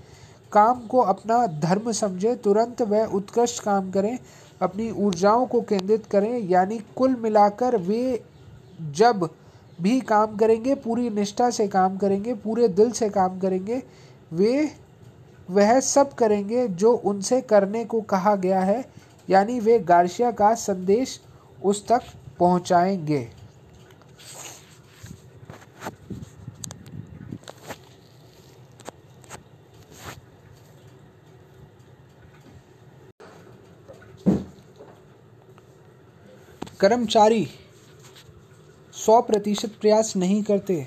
[0.52, 4.18] काम को अपना धर्म समझे, तुरंत वह उत्कृष्ट काम करें,
[4.62, 8.22] अपनी ऊर्जाओं को केंद्रित करें, यानी कुल मिलाकर वे
[8.92, 9.28] जब
[9.80, 13.82] भी काम करेंगे, पूरी निष्ठा से काम करेंगे, पूरे दिल से काम करेंगे,
[14.32, 14.70] वे,
[15.50, 18.84] वह सब करेंगे जो उनसे करने को कहा गया है,
[19.30, 21.20] यानी वे गार्शिया का संदेश
[21.64, 22.02] उस तक
[22.38, 23.35] पहुंचाएँगे।
[36.80, 37.46] कर्मचारी,
[38.94, 40.86] सौ प्रतिशत प्रयास नहीं करते।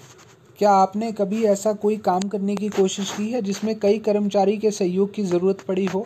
[0.57, 4.71] क्या आपने कभी ऐसा कोई काम करने की कोशिश की है जिसमें कई कर्मचारी के
[4.71, 6.05] सहयोग की ज़रूरत पड़ी हो?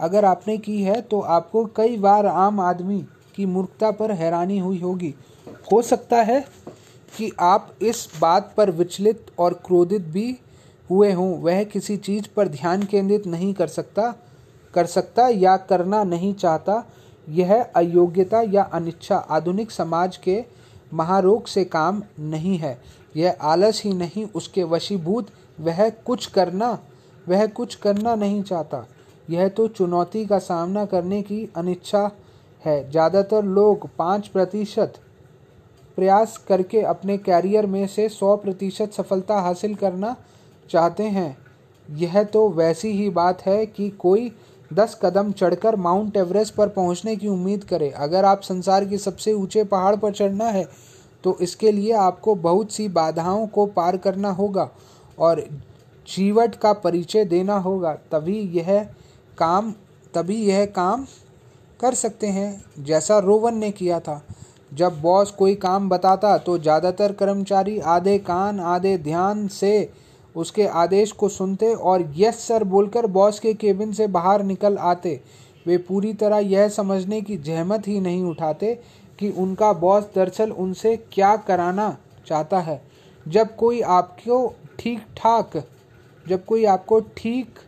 [0.00, 4.78] अगर आपने की है तो आपको कई बार आम आदमी की मूर्खता पर हैरानी हुई
[4.78, 5.14] होगी।
[5.72, 6.44] हो सकता है
[7.14, 10.38] कि आप इस बात पर विचलित और क्रोधित भी
[10.90, 14.14] हुए हों। वह किसी चीज़ पर ध्यान केंद्रित नहीं कर सकता
[14.74, 16.84] कर सकता या करना नहीं चाहता।
[17.28, 20.44] यह अयोग्यता या अनिच्छा आधुनिक समाज के
[20.92, 22.78] महारोग से काम नहीं है।
[23.16, 25.28] यह आलस ही नहीं, उसके वशीभूत
[25.60, 26.78] वह कुछ करना,
[27.26, 28.86] वह कुछ करना नहीं चाहता।
[29.28, 32.10] यह तो चुनौती का सामना करने की अनिच्छा
[32.64, 34.94] है। ज़्यादातर लोग पाँच प्रतिशत
[35.98, 40.14] प्रयास करके अपने कैरियर में से सौ प्रतिशत सफलता हासिल करना
[40.70, 41.36] चाहते हैं।
[41.88, 44.30] यह तो वैसी ही बात है कि कोई
[44.70, 49.32] दस कदम चढ़कर माउंट एवरेस्ट पर पहुँचने की उम्मीद करे। अगर आप संसार के सबसे
[49.32, 50.64] ऊँचे पहाड़ पर चढ़ना है
[51.24, 54.68] तो इसके लिए आपको बहुत सी बाधाओं को पार करना होगा
[55.18, 55.40] और
[56.08, 58.82] जीवट का परिचय देना होगा। तभी यह
[59.38, 59.72] काम,
[60.14, 61.04] तभी यह काम
[61.80, 64.22] कर सकते हैं, जैसा रोवन ने किया था।
[64.72, 69.90] जब बॉस कोई काम बताता तो ज़्यादातर कर्मचारी आधे कान, आधे ध्यान से
[70.34, 75.20] उसके आदेश को सुनते और यस सर बोलकर बॉस के केबिन से बाहर निकल आते।
[75.66, 78.74] वे पूरी तरह यह समझने की जहमत ही नहीं उठाते
[79.18, 82.80] कि उनका बॉस दरअसल उनसे क्या कराना चाहता है।
[83.26, 84.46] जब कोई आपको
[84.78, 85.62] ठीक ठाक
[86.26, 87.58] जब कोई आपको ठीक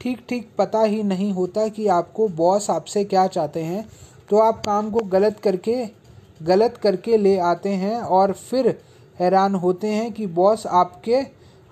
[0.00, 3.84] ठीक ठीक पता ही नहीं होता कि आपको बॉस आपसे क्या चाहते हैं
[4.30, 5.84] तो आप काम को गलत करके
[6.42, 8.68] गलत करके ले आते हैं और फिर
[9.18, 11.22] हैरान होते हैं कि बॉस आपके,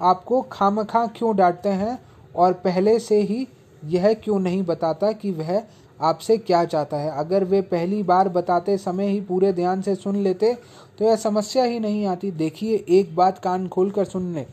[0.00, 1.98] आपको खाम खा क्यों डांटते हैं
[2.34, 3.46] और पहले से ही
[3.84, 5.62] यह क्यों नहीं बताता कि वह
[6.00, 10.16] आपसे क्या चाहता है। अगर वे पहली बार बताते समय ही पूरे ध्यान से सुन
[10.16, 10.52] लेते
[10.98, 14.46] तो यह समस्या ही नहीं आती। देखिए, एक बात कान खोल कर सुन लें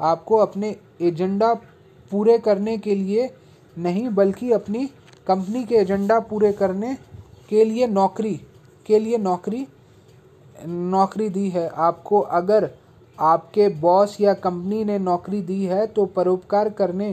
[0.00, 1.52] आपको अपने एजेंडा
[2.12, 3.30] पूरे करने के लिए
[3.76, 4.86] नहीं, बल्कि अपनी
[5.26, 6.96] कंपनी के एजेंडा पूरे करने
[7.52, 8.34] के लिए नौकरी,
[8.88, 9.66] के लिए नौकरी
[10.66, 12.68] नौकरी दी है आपको। अगर
[13.18, 17.12] आपके बॉस या कंपनी ने नौकरी दी है तो परोपकार करने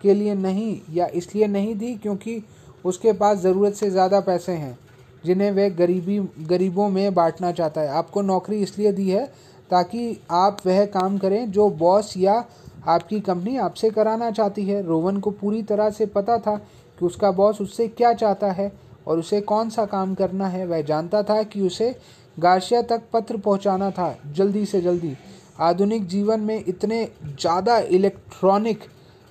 [0.00, 2.42] के लिए नहीं या इसलिए नहीं दी क्योंकि
[2.84, 4.78] उसके पास ज़रूरत से ज़्यादा पैसे हैं,
[5.24, 9.24] जिन्हें वह गरीबी, गरीबों में बांटना चाहता है। आपको नौकरी इसलिए दी है
[9.70, 12.44] ताकि आप वह काम करें जो बॉस या
[12.88, 16.56] आपकी कंपनी आपसे कराना चाहती है। रोवन को पूरी तरह से पता था
[16.98, 18.70] कि उसका बॉस उससे क्या चाहता है।
[19.08, 21.94] और उसे कौन सा काम करना है, वह जानता था कि उसे
[22.36, 25.16] गार्शिया तक पत्र पहुंचाना था, जल्दी से जल्दी।
[25.60, 28.84] आधुनिक जीवन में इतने ज़्यादा इलेक्ट्रॉनिक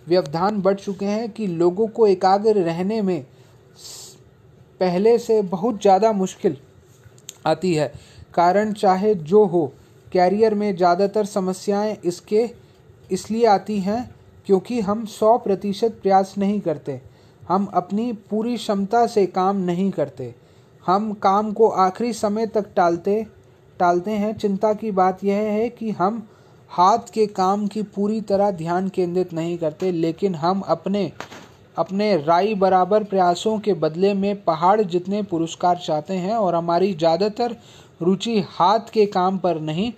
[0.07, 3.25] व्यवधान बढ़ चुके हैं कि लोगों को एकाग्र रहने में
[4.79, 6.57] पहले से बहुत ज़्यादा मुश्किल
[7.45, 7.91] आती है।
[8.33, 9.65] कारण चाहे जो हो,
[10.11, 12.49] कैरियर में ज़्यादातर समस्याएँ इसके
[13.09, 14.09] इसलिए आती हैं
[14.47, 16.99] क्योंकि हम सौ प्रतिशत प्रयास नहीं करते।
[17.47, 20.33] हम अपनी पूरी क्षमता से काम नहीं करते।
[20.85, 23.25] हम काम को आखिरी समय तक टालते
[23.79, 26.27] टालते हैं। चिंता की बात यह है कि हम
[26.71, 31.11] हाथ के काम की पूरी तरह ध्यान केंद्रित नहीं करते, लेकिन हम अपने
[31.77, 37.55] अपने राई बराबर प्रयासों के बदले में पहाड़ जितने पुरस्कार चाहते हैं और हमारी ज़्यादातर
[38.01, 39.91] रुचि हाथ के काम पर नहीं,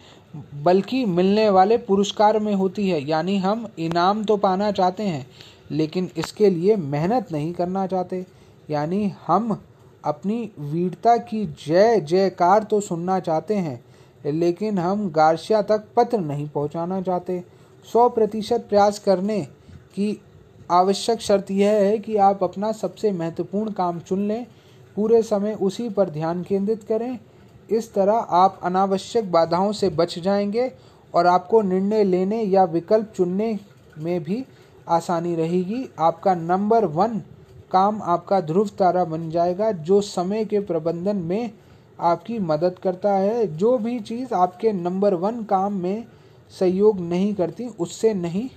[0.55, 5.25] बल्कि मिलने वाले पुरस्कार में होती है। यानी हम इनाम तो पाना चाहते हैं
[5.69, 8.25] लेकिन इसके लिए मेहनत नहीं करना चाहते।
[8.69, 9.57] यानी हम
[10.03, 13.81] अपनी वीरता की जय जयकार तो सुनना चाहते हैं,
[14.25, 17.43] लेकिन हम गार्शिया तक पत्र नहीं पहुंचाना चाहते।
[17.87, 19.41] सौ प्रतिशत प्रयास करने
[19.95, 20.19] की
[20.71, 24.45] आवश्यक शर्त यह है कि आप अपना सबसे महत्वपूर्ण काम चुन लें,
[24.97, 27.19] पूरे समय उसी पर ध्यान केंद्रित करें।
[27.69, 30.71] इस तरह आप अनावश्यक बाधाओं से बच जाएँगे
[31.13, 33.57] और आपको निर्णय लेने या विकल्प चुनने
[33.97, 34.43] में भी
[34.89, 37.21] आसानी रहेगी। आपका नंबर वन
[37.71, 41.51] काम आपका ध्रुव तारा बन जाएगा, जो समय के प्रबंधन में
[41.99, 46.05] आपकी मदद करता है। जो भी चीज़ आपके नंबर वन काम में
[46.59, 48.49] सहयोग नहीं करती, उससे नहीं।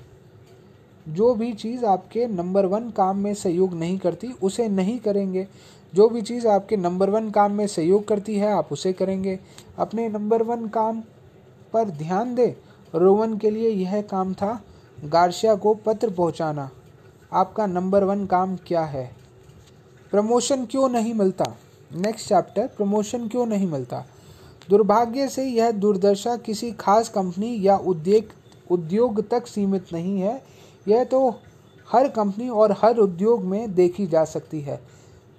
[1.08, 5.48] जो भी चीज़ आपके नंबर वन काम में सहयोग नहीं करती, उसे नहीं करेंगे।
[5.94, 9.40] जो भी चीज़ आपके नंबर वन काम में सहयोग करती है, आप उसे करेंगे।
[9.78, 11.02] अपने नंबर वन काम
[11.72, 12.52] पर ध्यान दें।
[12.98, 14.62] रोवन के लिए यह काम था।
[15.04, 16.70] गार्शिया को पत्र पहुंचाना।
[17.32, 19.16] आपका नंबर वन काम क्या है?
[20.10, 21.44] प्रमोशन क्यों नहीं मिलता?
[21.94, 24.04] नेक्स्ट चैप्टर प्रमोशन क्यों नहीं मिलता?
[24.70, 28.24] दुर्भाग्य से यह दुर्दशा किसी खास कंपनी या उद्योग
[28.70, 30.42] उद्योग तक सीमित नहीं है।
[30.88, 31.34] यह तो
[31.92, 34.80] हर कंपनी और हर उद्योग में देखी जा सकती है।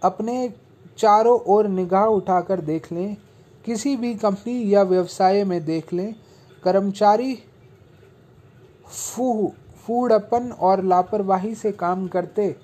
[0.03, 0.53] अपने
[0.97, 3.17] चारों ओर निगाह उठाकर देख लें।
[3.65, 6.15] किसी भी कंपनी या व्यवसाय में देख लें।
[6.63, 7.39] कर्मचारी
[8.93, 9.47] फूह
[9.85, 12.55] फूडपन और लापरवाही से काम करते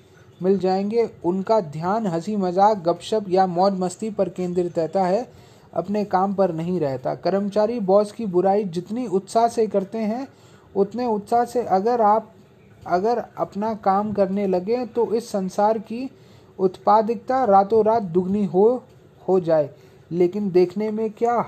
[0.42, 5.26] मिल जाएँगे। उनका ध्यान हँसी मज़ाक गपशप या मौज मस्ती पर केंद्रित रहता है,
[5.72, 10.26] अपने काम पर नहीं रहता। कर्मचारी बॉस की बुराई जितनी उत्साह से करते हैं,
[10.76, 12.32] उतने उत्साह से अगर आप,
[12.86, 16.08] अगर अपना काम करने लगे तो इस संसार की
[16.58, 18.82] उत्पादकता रातों रात दुगनी हो
[19.28, 19.70] हो जाए।
[20.10, 21.44] लेकिन देखने में क्या,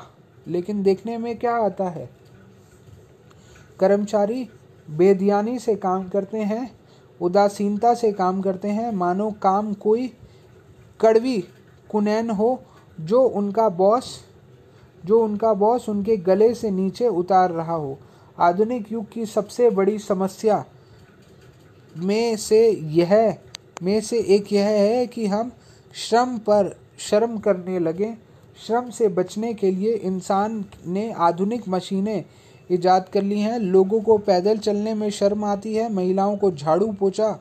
[0.48, 2.08] लेकिन देखने में क्या आता है?
[3.80, 4.48] कर्मचारी
[4.92, 6.70] बेदियानी से काम करते हैं,
[7.20, 10.12] उदासीनता से काम करते हैं। मानो काम कोई
[11.00, 11.44] कड़वी
[11.90, 12.62] कुनैन हो,
[13.00, 14.20] जो उनका बॉस,
[15.04, 17.98] जो उनका बॉस उनके गले से नीचे उतार रहा हो।
[18.38, 20.64] आधुनिक युग की सबसे बड़ी समस्या
[21.96, 23.36] में से यह,
[23.82, 25.52] में से एक यह है कि हम
[25.94, 28.14] श्रम पर शर्म करने लगे।
[28.66, 32.24] श्रम से बचने के लिए इंसान ने आधुनिक मशीनें
[32.70, 36.92] ईजाद कर ली हैं। लोगों को पैदल चलने में शर्म आती है। महिलाओं को झाड़ू
[36.92, 37.38] पोछा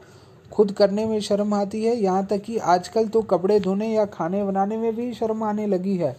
[0.51, 4.43] खुद करने में शर्म आती है। यहाँ तक कि आजकल तो कपड़े धोने या खाने
[4.43, 6.15] बनाने में भी शर्म आने लगी है।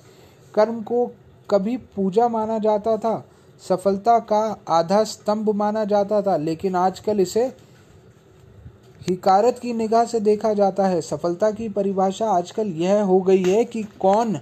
[0.55, 1.07] कर्म को
[1.51, 3.25] कभी पूजा माना जाता था।
[3.63, 7.45] सफलता का आधा स्तंभ माना जाता था, लेकिन आजकल इसे
[9.09, 13.65] हिकारत की निगाह से देखा जाता है। सफलता की परिभाषा आजकल यह हो गई है
[13.65, 14.37] कि कौन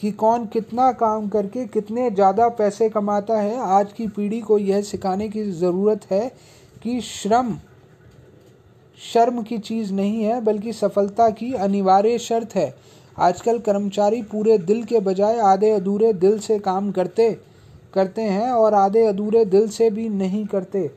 [0.00, 4.82] कि कौन कितना काम करके कितने ज़्यादा पैसे कमाता है। आज की पीढ़ी को यह
[4.82, 6.28] सिखाने की ज़रूरत है
[6.82, 7.54] कि श्रम,
[8.98, 12.74] शर्म की चीज़ नहीं है, बल्कि सफलता की अनिवार्य शर्त है।
[13.18, 17.30] आजकल कर्मचारी पूरे दिल के बजाय आधे अधूरे दिल से काम करते
[17.94, 20.90] करते हैं और आधे अधूरे दिल से भी नहीं करते।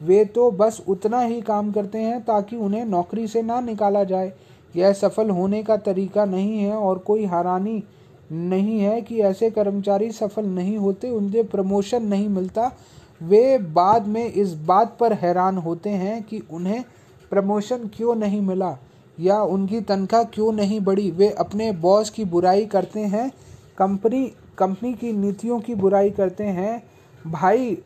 [0.00, 4.32] वे तो बस उतना ही काम करते हैं ताकि उन्हें नौकरी से ना निकाला जाए।
[4.74, 7.82] यह सफल होने का तरीका नहीं है और कोई हैरानी
[8.32, 12.76] नहीं है कि ऐसे कर्मचारी सफल नहीं होते उन्हें प्रमोशन नहीं मिलता।
[13.22, 16.84] वे बाद में इस बात पर हैरान होते हैं कि उन्हें
[17.30, 18.78] प्रमोशन क्यों नहीं मिला
[19.20, 23.32] या उनकी तनख्वाह क्यों नहीं बढ़ी। वे अपने बॉस की बुराई करते हैं,
[23.78, 26.82] कंपनी कंपनी की नीतियों की बुराई करते हैं।
[27.26, 27.78] भाई,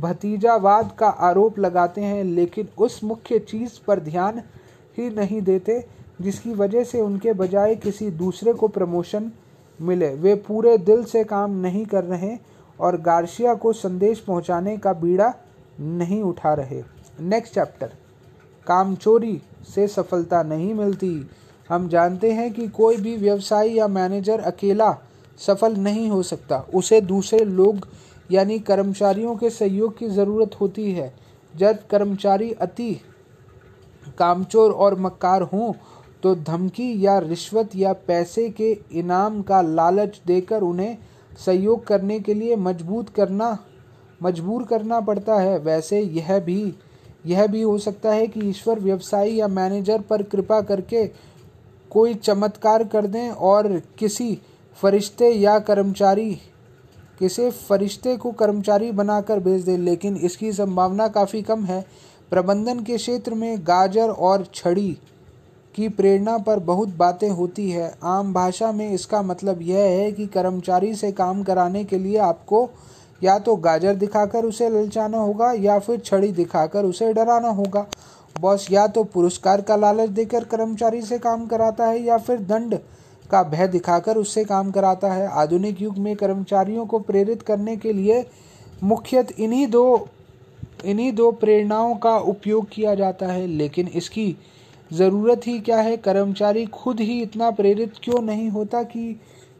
[0.00, 4.42] भतीजावाद का आरोप लगाते हैं, लेकिन उस मुख्य चीज़ पर ध्यान
[4.98, 5.86] ही नहीं देते,
[6.20, 9.30] जिसकी वजह से उनके बजाय किसी दूसरे को प्रमोशन
[9.82, 12.36] मिले। वे पूरे दिल से काम नहीं कर रहे
[12.80, 15.32] और गार्शिया को संदेश पहुँचाने का बीड़ा
[15.80, 16.82] नहीं उठा रहे।
[17.20, 17.92] नेक्स्ट चैप्टर
[18.66, 19.40] काम चोरी
[19.74, 21.30] से सफलता नहीं मिलती।
[21.68, 24.96] हम जानते हैं कि कोई भी व्यवसायी या मैनेजर अकेला
[25.38, 27.86] सफल नहीं हो सकता। उसे दूसरे लोग
[28.30, 31.12] यानी कर्मचारियों के सहयोग की ज़रूरत होती है।
[31.54, 32.92] जब कर्मचारी अति
[34.18, 35.72] कामचोर और मक्कार हों
[36.22, 40.96] तो धमकी या रिश्वत या पैसे के इनाम का लालच देकर उन्हें
[41.38, 43.58] सहयोग करने के लिए मज़बूत करना,
[44.20, 46.74] मजबूर करना पड़ता है। वैसे यह भी
[47.26, 51.06] यह भी हो सकता है कि ईश्वर व्यवसायी या मैनेजर पर कृपा करके
[51.90, 54.38] कोई चमत्कार कर दें और किसी
[54.78, 56.30] फरिश्ते या कर्मचारी,
[57.18, 61.84] किसी फरिश्ते को कर्मचारी बनाकर भेज दें, लेकिन इसकी संभावना काफ़ी कम है।
[62.30, 64.96] प्रबंधन के क्षेत्र में गाजर और छड़ी
[65.74, 70.26] की प्रेरणा पर बहुत बातें होती है। आम भाषा में इसका मतलब यह है कि
[70.28, 72.68] कर्मचारी से काम कराने के लिए आपको
[73.22, 77.86] या तो गाजर दिखाकर उसे ललचाना होगा या फिर छड़ी दिखाकर उसे डराना होगा।
[78.40, 82.78] बॉस या तो पुरस्कार का लालच देकर कर्मचारी से काम कराता है या फिर दंड
[83.30, 87.92] का भय दिखाकर उससे काम कराता है। आधुनिक युग में कर्मचारियों को प्रेरित करने के
[87.92, 88.24] लिए
[88.82, 90.08] मुख्यत इन्हीं दो
[90.84, 94.36] इन्हीं दो प्रेरणाओं का उपयोग किया जाता है, लेकिन इसकी
[94.92, 95.96] ज़रूरत ही क्या है?
[95.96, 99.12] कर्मचारी खुद ही इतना प्रेरित क्यों नहीं होता कि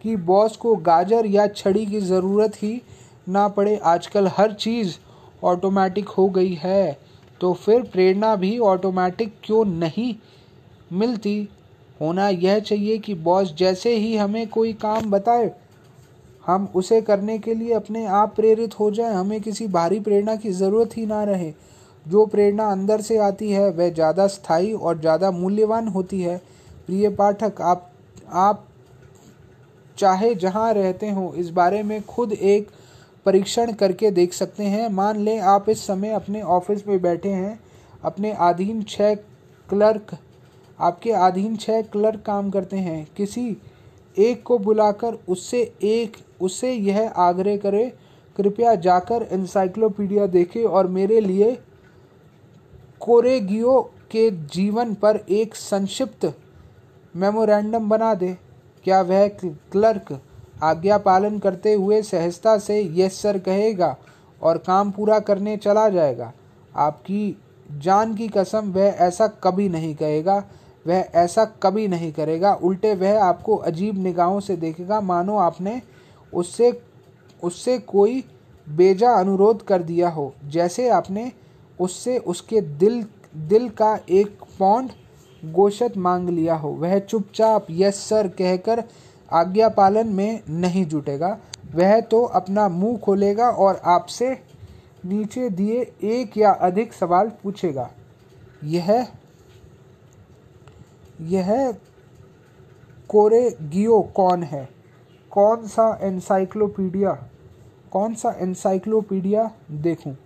[0.05, 2.81] कि बॉस को गाजर या छड़ी की ज़रूरत ही
[3.29, 3.77] ना पड़े?
[3.77, 4.97] आजकल हर चीज़
[5.45, 6.99] ऑटोमेटिक हो गई है।
[7.41, 10.15] तो फिर प्रेरणा भी ऑटोमेटिक क्यों नहीं
[10.93, 11.49] मिलती?
[12.01, 15.51] होना यह चाहिए कि बॉस जैसे ही हमें कोई काम बताए,
[16.45, 20.51] हम उसे करने के लिए अपने आप प्रेरित हो जाए। हमें किसी बाहरी प्रेरणा की
[20.53, 21.53] ज़रूरत ही ना रहे।
[22.07, 26.37] जो प्रेरणा अंदर से आती है, वह ज़्यादा स्थायी और ज़्यादा मूल्यवान होती है।
[26.87, 27.89] प्रिय पाठक, आप
[28.29, 28.67] आप
[29.97, 32.69] चाहे जहाँ रहते हो, इस बारे में खुद एक
[33.27, 37.59] परीक्षण करके देख सकते हैं। मान लें, आप इस समय अपने ऑफ़िस में बैठे हैं,
[38.05, 39.15] अपने अधीन छः
[39.69, 40.17] क्लर्क,
[40.79, 43.57] आपके अधीन छः क्लर्क काम करते हैं। किसी
[44.17, 47.93] एक को बुलाकर उससे एक, उससे यह आग्रह करे,
[48.37, 51.57] कृपया जाकर इंसाइक्लोपीडिया देखें और मेरे लिए
[53.03, 53.81] कोरेगियो
[54.11, 56.33] के जीवन पर एक संक्षिप्त
[57.15, 58.37] मेमोरेंडम बना दे।
[58.85, 60.19] क्या वह क्लर्क
[60.63, 63.97] आज्ञा पालन करते हुए सहजता से यस, सर कहेगा
[64.43, 66.33] और काम पूरा करने चला जाएगा?
[66.77, 67.37] आपकी
[67.73, 70.37] जान की कसम, वह ऐसा कभी नहीं कहेगा,
[70.87, 75.81] वह ऐसा कभी नहीं करेगा। उल्टे, वह आपको अजीब निगाहों से देखेगा। मानो आपने
[76.33, 76.73] उससे
[77.43, 78.25] उससे कोई
[78.67, 81.31] बेजा अनुरोध कर दिया हो, जैसे आपने
[81.83, 83.05] उससे उसके दिल
[83.49, 84.91] दिल का एक पौंड
[85.43, 88.83] गोशत मांग लिया हो। वह चुपचाप, यस सर कहकर
[89.29, 91.39] आज्ञा पालन में नहीं जुटेगा।
[91.75, 94.31] वह तो अपना मुँह खोलेगा और आपसे
[95.05, 97.91] नीचे दिए एक या अधिक सवाल पूछेगा।
[98.65, 99.07] यह
[101.23, 101.73] यह
[103.09, 104.69] कोरेगियो कौन है?
[105.33, 107.13] कौन सा एनसाइक्लोपीडिया,
[107.93, 110.17] कौन सा एनसाइक्लोपीडिया देखूँ?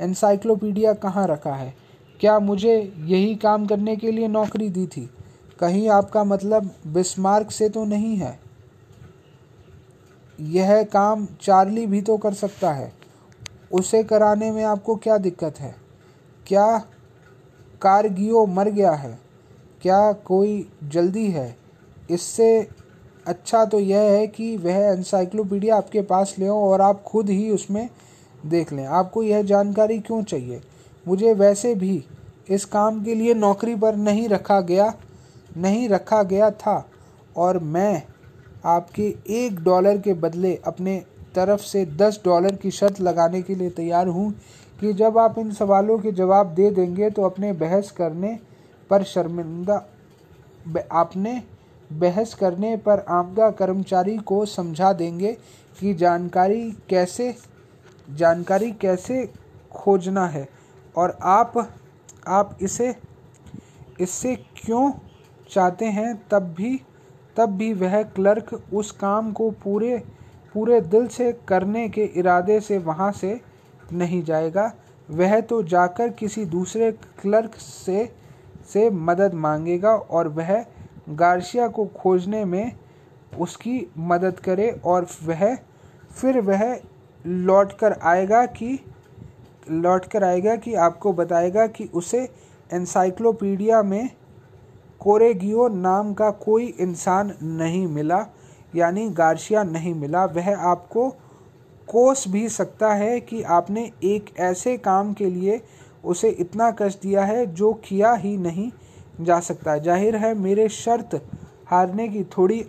[0.00, 1.74] एनसाइक्लोपीडिया कहाँ रखा है?
[2.20, 5.10] क्या मुझे यही काम करने के लिए नौकरी दी थी?
[5.60, 8.40] कहीं आपका मतलब बिस्मार्क से तो नहीं है?
[10.40, 12.92] यह काम चार्ली भी तो कर सकता है।
[13.72, 15.76] उसे कराने में आपको क्या दिक्कत है?
[16.46, 16.78] क्या
[17.82, 19.18] कारगियो मर गया है?
[19.82, 21.56] क्या कोई जल्दी है?
[22.10, 22.68] इससे
[23.26, 27.90] अच्छा तो यह है कि वह एनसाइक्लोपीडिया आपके पास ले और आप खुद ही उसमें
[28.46, 30.60] देख लें, आपको यह जानकारी क्यों चाहिए?
[31.08, 32.04] मुझे वैसे भी
[32.50, 34.92] इस काम के लिए नौकरी पर नहीं रखा गया,
[35.56, 36.84] नहीं रखा गया था
[37.36, 38.02] और मैं
[38.64, 41.02] आपके एक डॉलर के बदले अपने
[41.34, 44.32] तरफ़ से दस डॉलर की शर्त लगाने के लिए तैयार हूँ
[44.80, 48.38] कि जब आप इन सवालों के जवाब दे देंगे तो अपने बहस करने
[48.90, 49.86] पर शर्मिंदा
[50.92, 51.42] आपने
[51.92, 55.36] बहस करने पर आमदा कर्मचारी को समझा देंगे
[55.80, 57.34] कि जानकारी कैसे
[58.10, 59.26] जानकारी कैसे
[59.72, 60.48] खोजना है?
[60.96, 61.70] और आप
[62.26, 62.94] आप इसे,
[64.00, 64.92] इससे क्यों
[65.50, 66.22] चाहते हैं?
[66.30, 66.80] तब भी
[67.36, 69.98] तब भी वह क्लर्क उस काम को पूरे
[70.54, 73.40] पूरे दिल से करने के इरादे से वहाँ से
[73.92, 74.72] नहीं जाएगा।
[75.10, 78.12] वह तो जाकर किसी दूसरे क्लर्क से
[78.72, 80.64] से मदद मांगेगा और वह
[81.08, 82.72] गार्शिया को खोजने में
[83.38, 85.54] उसकी मदद करे और वह,
[86.10, 86.74] फिर वह
[87.24, 88.78] लौट कर आएगा कि
[89.70, 92.28] लौट कर आएगा कि आपको बताएगा कि उसे
[92.70, 94.08] एनसाइक्लोपीडिया में
[95.00, 98.26] कोरेगियो नाम का कोई इंसान नहीं मिला,
[98.76, 101.08] यानी गार्शिया नहीं मिला। वह आपको
[101.88, 105.60] कोस भी सकता है कि आपने एक ऐसे काम के लिए
[106.04, 108.70] उसे इतना कष्ट दिया है जो किया ही नहीं
[109.20, 111.14] जा सकता। ज़ाहिर है, मेरे शर्त
[111.66, 112.64] हारने की थोड़ी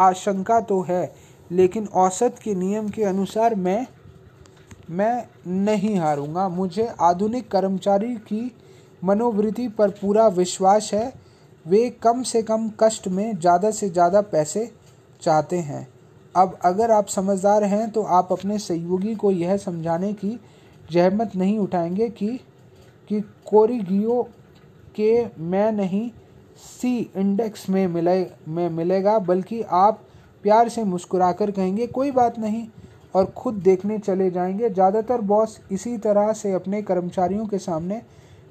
[0.00, 1.04] आशंका तो है
[1.50, 3.86] लेकिन औसत के नियम के अनुसार मैं
[4.90, 8.50] मैं नहीं हारूँगा। मुझे आधुनिक कर्मचारी की
[9.02, 11.12] मनोवृत्ति पर पूरा विश्वास है।
[11.66, 14.70] वे कम से कम कष्ट में ज़्यादा से ज़्यादा पैसे
[15.22, 15.86] चाहते हैं।
[16.34, 20.38] अब अगर आप समझदार हैं तो आप अपने सहयोगी को यह समझाने की
[20.90, 22.28] जहमत नहीं उठाएँगे कि
[23.10, 24.22] कि कोरिगियो
[24.96, 26.10] के मैं नहीं,
[26.56, 30.03] सी इंडेक्स में मिले, में मिलेगा, बल्कि आप
[30.44, 32.66] प्यार से मुस्कुराकर कहेंगे, कोई बात नहीं,
[33.14, 38.00] और खुद देखने चले जाएँगे। ज़्यादातर बॉस इसी तरह से अपने कर्मचारियों के सामने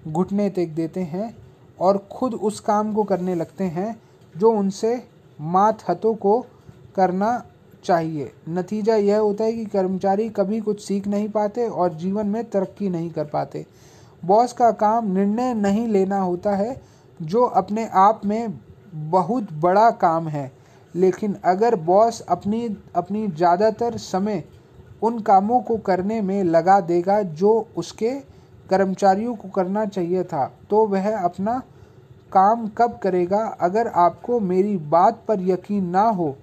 [0.08, 1.36] घुटने टेक देते हैं
[1.80, 3.96] और खुद उस काम को करने लगते हैं
[4.36, 5.02] जो उनसे
[5.40, 6.40] मात हतों को
[6.96, 7.44] करना
[7.84, 12.44] चाहिए। नतीजा यह होता है कि कर्मचारी कभी कुछ सीख नहीं पाते और जीवन में
[12.50, 13.66] तरक्की नहीं कर पाते।
[14.26, 16.82] बॉस का काम निर्णय नहीं लेना होता है,
[17.20, 18.60] जो अपने आप में
[18.94, 20.52] बहुत बड़ा काम है।
[20.96, 22.66] लेकिन अगर बॉस अपनी
[22.96, 24.44] अपनी ज़्यादातर समय
[25.04, 28.12] उन कामों को करने में लगा देगा जो उसके
[28.70, 31.62] कर्मचारियों को करना चाहिए था तो वह अपना
[32.32, 33.46] काम कब करेगा?
[33.62, 36.36] अगर आपको मेरी बात पर यकीन ना हो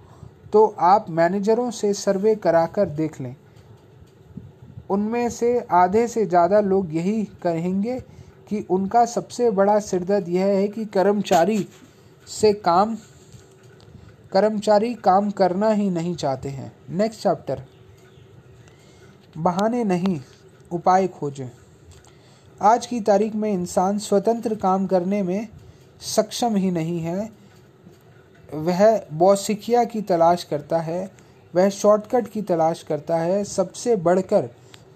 [0.53, 3.35] तो आप मैनेजरों से सर्वे कराकर देख लें।
[4.91, 7.99] उनमें से आधे से ज़्यादा लोग यही कहेंगे
[8.49, 11.67] कि उनका सबसे बड़ा सिरदर्द यह है कि कर्मचारी
[12.29, 12.97] से काम
[14.33, 17.63] कर्मचारी काम करना ही नहीं चाहते हैं। नेक्स्ट चैप्टर
[19.39, 20.21] बहाने नहीं,
[20.73, 21.51] उपाय खोजें।
[22.63, 25.49] आज की तारीख में इंसान स्वतंत्र काम करने में
[26.01, 27.31] सक्षम ही नहीं है।
[28.55, 31.11] वह बौसिकिया की तलाश करता है,
[31.55, 34.49] वह शॉर्टकट की तलाश करता है, सबसे बढ़कर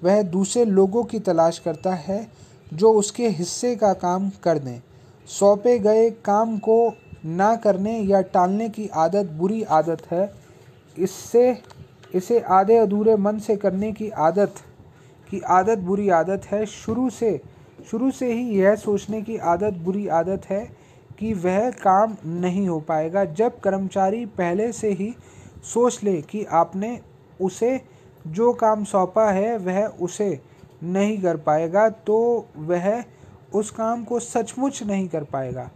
[0.03, 2.29] वह दूसरे लोगों की तलाश करता है,
[2.75, 4.81] जो उसके हिस्से का काम कर दें।
[5.27, 6.91] सौंपे गए काम को
[7.25, 10.31] ना करने या टालने की आदत बुरी आदत है।
[10.97, 11.57] इससे,
[12.15, 14.55] इसे आधे अधूरे मन से करने की आदत
[15.31, 17.41] की आदत बुरी आदत है। शुरू से
[17.91, 20.65] शुरू से ही यह सोचने की आदत बुरी आदत है
[21.19, 25.15] कि वह काम नहीं हो पाएगा। जब कर्मचारी पहले से ही
[25.65, 26.99] सोच ले कि आपने
[27.41, 27.81] उसे
[28.27, 30.41] जो काम सौंपा है, वह उसे
[30.83, 33.05] नहीं कर पाएगा तो वह
[33.55, 35.71] उस काम को सचमुच नहीं कर पाएगा।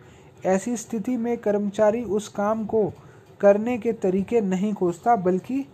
[0.46, 2.92] ऐसी स्थिति में कर्मचारी उस काम को
[3.40, 5.66] करने के तरीके नहीं खोजता, बल्कि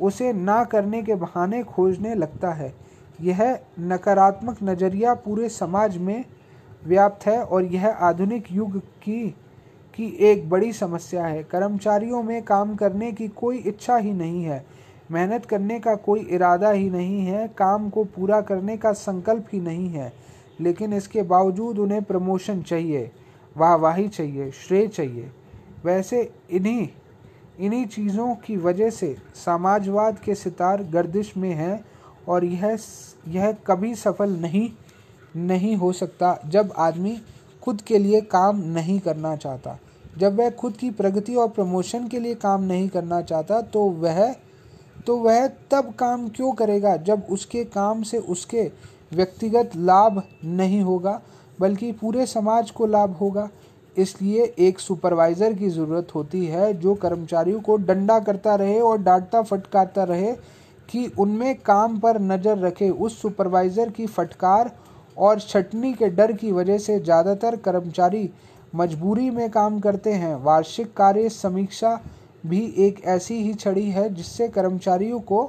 [0.00, 2.74] उसे ना करने के बहाने खोजने लगता है।
[3.20, 6.24] यह नकारात्मक नज़रिया पूरे समाज में
[6.86, 9.34] व्याप्त है और यह आधुनिक युग की
[9.94, 14.66] की एक बड़ी समस्या है। कर्मचारियों में काम करने की कोई इच्छा ही नहीं है।
[15.10, 19.60] मेहनत करने का कोई इरादा ही नहीं है। काम को पूरा करने का संकल्प ही
[19.60, 20.12] नहीं है।
[20.60, 23.10] लेकिन इसके बावजूद उन्हें प्रमोशन चाहिए।
[23.56, 25.30] वाहवाही चाहिए, श्रेय चाहिए।
[25.84, 26.88] वैसे इन्हीं
[27.58, 31.84] इन्हीं चीज़ों की वजह से समाजवाद के सितार गर्दिश में हैं
[32.28, 32.78] और यह
[33.28, 34.68] यह कभी सफल नहीं
[35.36, 37.16] नहीं हो सकता जब आदमी
[37.62, 39.78] खुद के लिए काम नहीं करना चाहता।
[40.18, 44.32] जब वह खुद की प्रगति और प्रमोशन के लिए काम नहीं करना चाहता तो वह
[45.06, 48.70] तो वह तब काम क्यों करेगा जब उसके काम से उसके
[49.12, 51.20] व्यक्तिगत लाभ नहीं होगा?
[51.60, 53.48] बल्कि पूरे समाज को लाभ होगा।
[53.96, 59.42] इसलिए एक सुपरवाइज़र की ज़रूरत होती है जो कर्मचारियों को डंडा करता रहे और डांटता
[59.42, 60.32] फटकारता रहे
[60.88, 64.70] कि उनमें काम पर नज़र रखे। उस सुपरवाइज़र की फटकार
[65.18, 68.28] और छटनी के डर की वजह से ज़्यादातर कर्मचारी
[68.74, 71.98] मजबूरी में काम करते हैं। वार्षिक कार्य समीक्षा
[72.44, 75.42] भी एक ऐसी ही छड़ी है जिससे कर्मचारियों को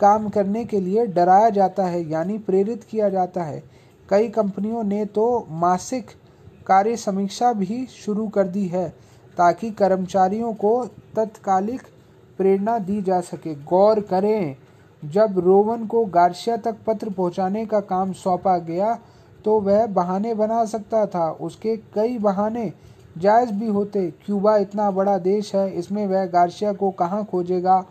[0.00, 3.62] काम करने के लिए डराया जाता है, यानी प्रेरित किया जाता है।
[4.12, 6.10] कई कंपनियों ने तो मासिक
[6.66, 8.88] कार्य समीक्षा भी शुरू कर दी है
[9.36, 10.74] ताकि कर्मचारियों को
[11.16, 11.82] तत्कालिक
[12.38, 14.56] प्रेरणा दी जा सके। गौर करें,
[15.02, 18.98] जब रोवन को गार्शिया तक पत्र पहुँचाने का काम सौंपा गया
[19.44, 22.72] तो वह बहाने बना सकता था। उसके कई बहाने
[23.18, 27.84] जायज़ भी होते। क्यूबा इतना बड़ा देश है, इसमें वह गार्शिया को कहाँ खोजेगा?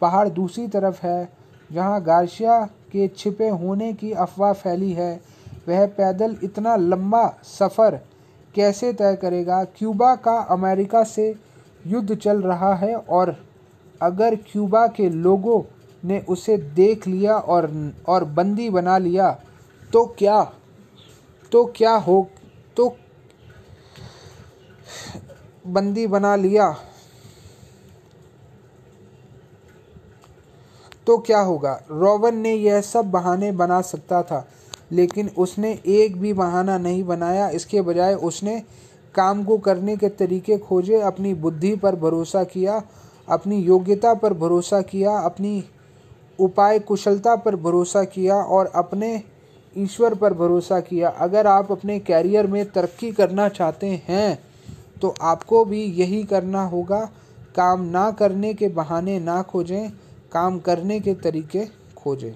[0.00, 1.28] पहाड़ दूसरी तरफ़ है,
[1.70, 2.60] जहाँ गार्शिया
[2.92, 5.20] के छिपे होने की अफवाह फैली है।
[5.68, 8.00] वह पैदल इतना लंबा सफ़र
[8.54, 9.62] कैसे तय करेगा?
[9.76, 11.34] क्यूबा का अमेरिका से
[11.86, 13.34] युद्ध चल रहा है और
[14.00, 15.62] अगर क्यूबा के लोगों
[16.04, 17.70] ने उसे देख लिया और
[18.08, 19.30] और बंदी बना लिया
[19.92, 20.42] तो क्या
[21.52, 22.28] तो क्या हो
[22.76, 22.96] तो
[25.66, 26.74] बंदी बना लिया
[31.06, 31.72] तो क्या होगा?
[31.90, 34.46] रोवन ने यह सब बहाने बना सकता था।
[34.90, 38.60] लेकिन उसने एक भी बहाना नहीं बनाया। इसके बजाय उसने
[39.14, 42.82] काम को करने के तरीके खोजे, अपनी बुद्धि पर भरोसा किया,
[43.28, 45.64] अपनी योग्यता पर भरोसा किया, अपनी
[46.38, 49.22] उपाय कुशलता पर भरोसा किया और अपने
[49.76, 54.38] ईश्वर पर भरोसा किया। अगर आप अपने कैरियर में तरक्की करना चाहते हैं
[55.02, 57.00] तो आपको भी यही करना होगा।
[57.56, 59.90] काम ना करने के बहाने ना खोजें,
[60.32, 61.64] काम करने के तरीके
[61.96, 62.34] खोजें।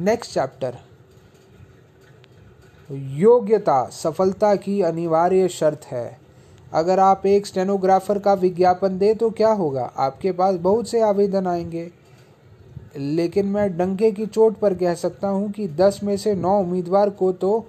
[0.00, 0.76] नेक्स्ट चैप्टर
[2.90, 6.18] योग्यता, सफलता की अनिवार्य शर्त है।
[6.72, 9.84] अगर आप एक स्टेनोग्राफर का विज्ञापन दें तो क्या होगा?
[9.96, 11.90] आपके पास बहुत से आवेदन आएँगे।
[12.96, 17.10] लेकिन मैं डंके की चोट पर कह सकता हूँ कि दस में से नौ उम्मीदवार
[17.10, 17.66] को तो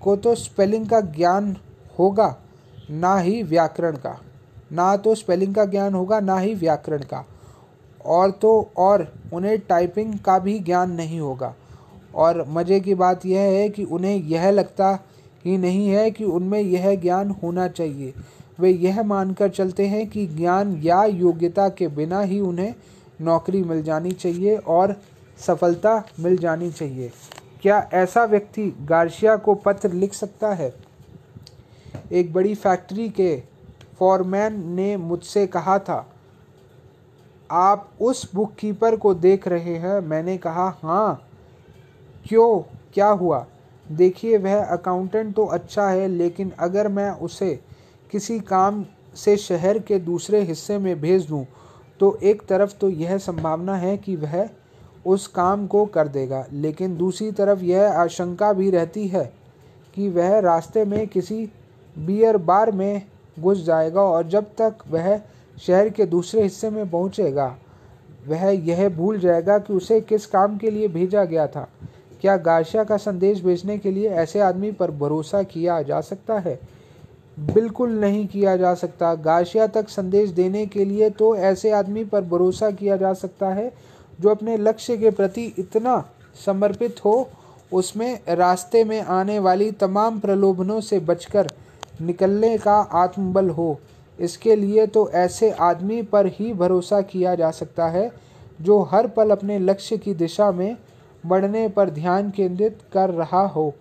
[0.00, 1.56] को तो स्पेलिंग का ज्ञान
[1.98, 2.36] होगा,
[2.90, 4.20] ना ही व्याकरण का।
[4.72, 7.24] ना तो स्पेलिंग का ज्ञान होगा, ना ही व्याकरण का।
[8.04, 11.54] और तो और, उन्हें टाइपिंग का भी ज्ञान नहीं होगा।
[12.14, 14.98] और मज़े की बात यह है कि उन्हें यह लगता
[15.44, 18.14] ही नहीं है कि उनमें यह ज्ञान होना चाहिए।
[18.60, 22.74] वे यह मानकर चलते हैं कि ज्ञान या योग्यता के बिना ही उन्हें
[23.20, 24.96] नौकरी मिल जानी चाहिए और
[25.38, 27.10] सफलता मिल जानी चाहिए।
[27.62, 30.74] क्या ऐसा व्यक्ति गार्शिया को पत्र लिख सकता है?
[32.12, 33.42] एक बड़ी फैक्ट्री के
[33.98, 36.10] फॉरमैन ने मुझसे कहा था
[37.50, 40.00] आप उस बुक कीपर को देख रहे हैं?
[40.00, 41.22] मैंने कहा हाँ।
[42.26, 42.58] क्यों?
[42.94, 43.46] क्या हुआ?
[43.86, 47.58] देखिए, वह अकाउंटेंट तो अच्छा है, लेकिन अगर मैं उसे
[48.10, 48.84] किसी काम
[49.16, 51.46] से शहर के दूसरे हिस्से में भेज दूँ
[52.00, 54.48] तो एक तरफ़ तो यह संभावना है कि वह
[55.06, 59.24] उस काम को कर देगा, लेकिन दूसरी तरफ़ यह आशंका भी रहती है
[59.94, 61.44] कि वह रास्ते में किसी
[61.96, 63.02] बियर बार में
[63.40, 65.16] घुस जाएगा और जब तक वह
[65.66, 67.56] शहर के दूसरे हिस्से में पहुंचेगा।
[68.28, 71.68] वह यह भूल जाएगा कि उसे किस काम के लिए भेजा गया था।
[72.20, 76.58] क्या गार्शिया का संदेश भेजने के लिए ऐसे आदमी पर भरोसा किया जा सकता है?
[77.38, 82.20] बिल्कुल नहीं किया जा सकता। गाशिया तक संदेश देने के लिए तो ऐसे आदमी पर
[82.20, 83.72] भरोसा किया जा सकता है
[84.20, 86.04] जो अपने लक्ष्य के प्रति इतना
[86.46, 87.28] समर्पित हो।
[87.72, 91.48] उसमें रास्ते में आने वाली तमाम प्रलोभनों से बचकर
[92.02, 93.78] निकलने का आत्मबल हो।
[94.18, 98.10] इसके लिए तो ऐसे आदमी पर ही भरोसा किया जा सकता है,
[98.60, 100.76] जो हर पल अपने लक्ष्य की दिशा में
[101.24, 103.74] बढ़ने पर ध्यान केंद्रित कर रहा हो,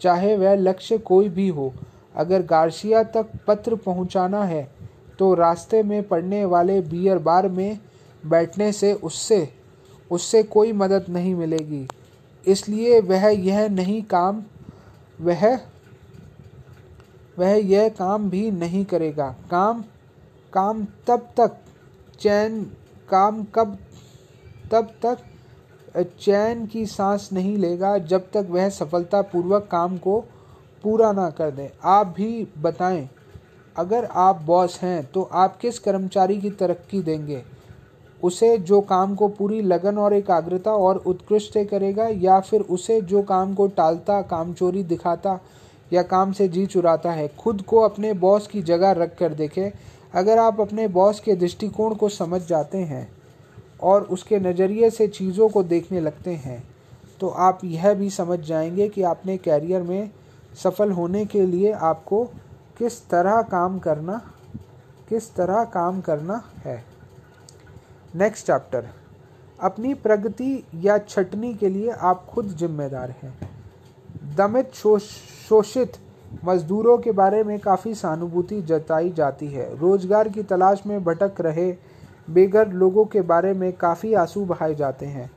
[0.00, 1.72] चाहे वह लक्ष्य कोई भी हो।
[2.14, 4.68] अगर गार्शिया तक पत्र पहुंचाना है
[5.18, 7.78] तो रास्ते में पड़ने वाले बियर बार में
[8.22, 9.48] बैठने से उससे
[10.10, 11.86] उससे कोई मदद नहीं मिलेगी।
[12.44, 14.42] इसलिए वह यह नहीं काम,
[15.20, 15.54] वह
[17.38, 19.82] वह यह काम भी नहीं करेगा। काम
[20.52, 21.56] काम तब तक,
[22.20, 22.62] चैन,
[23.08, 23.76] काम कब,
[24.72, 25.18] तब तक
[26.20, 30.18] चैन की सांस नहीं लेगा जब तक वह सफलतापूर्वक काम को
[30.84, 33.08] पूरा ना कर दे। आप भी बताएँ,
[33.76, 37.42] अगर आप बॉस हैं तो आप किस कर्मचारी की तरक्की देंगे?
[38.22, 43.22] उसे जो काम को पूरी लगन और एकाग्रता और उत्कृष्ट करेगा या फिर उसे जो
[43.22, 45.38] काम को टालता कामचोरी दिखाता
[45.94, 49.70] या काम से जी चुराता है, खुद को अपने बॉस की जगह रख कर देखें।
[50.14, 53.08] अगर आप अपने बॉस के दृष्टिकोण को समझ जाते हैं
[53.82, 56.62] और उसके नज़रिए से चीज़ों को देखने लगते हैं
[57.20, 60.10] तो आप यह भी समझ जाएँगे कि आपने कैरियर में
[60.62, 62.24] सफल होने के लिए आपको
[62.78, 64.20] किस तरह काम करना,
[65.08, 66.84] किस तरह काम करना है।
[68.14, 68.88] नेक्स्ट चैप्टर
[69.60, 73.53] अपनी प्रगति या छटनी के लिए आप खुद जिम्मेदार हैं।
[74.14, 75.92] दमित शोषित
[76.44, 81.70] मजदूरों के बारे में काफ़ी सहानुभूति जताई जाती है। रोज़गार की तलाश में भटक रहे
[82.30, 85.30] बेघर लोगों के बारे में काफ़ी आँसू बहाए जाते हैं।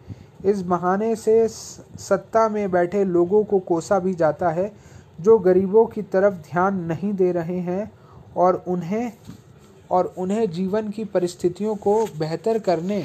[0.46, 4.72] इस बहाने से, सत्ता में बैठे लोगों को कोसा भी जाता है,
[5.20, 7.92] जो गरीबों की तरफ़ ध्यान नहीं दे रहे हैं
[8.36, 9.12] और उन्हें
[9.92, 13.04] और उन्हें जीवन की परिस्थितियों को बेहतर करने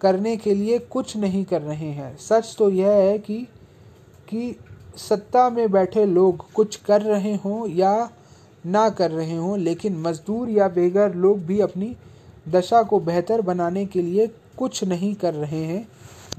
[0.00, 3.36] करने के लिए कुछ नहीं कर रहे हैं। सच तो यह है कि
[4.28, 4.56] कि
[4.96, 8.10] सत्ता में बैठे लोग कुछ कर रहे हों या
[8.66, 11.94] ना कर रहे हों, लेकिन मजदूर या बेघर लोग भी अपनी
[12.48, 14.26] दशा को बेहतर बनाने के लिए
[14.58, 15.86] कुछ नहीं कर रहे हैं।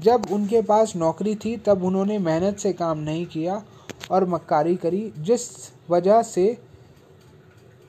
[0.00, 3.62] जब उनके पास नौकरी थी, तब उन्होंने मेहनत से काम नहीं किया
[4.10, 5.48] और मक्कारी करी, जिस
[5.90, 6.56] वजह से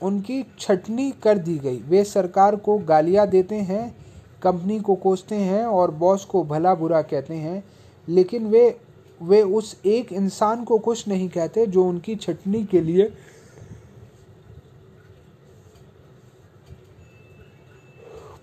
[0.01, 3.95] उनकी छटनी कर दी गई। वे सरकार को गालियाँ देते हैं,
[4.41, 7.63] कंपनी को कोसते हैं और बॉस को भला बुरा कहते हैं,
[8.07, 8.69] लेकिन वे
[9.21, 13.11] वे उस एक इंसान को कुछ नहीं कहते जो उनकी छटनी के लिए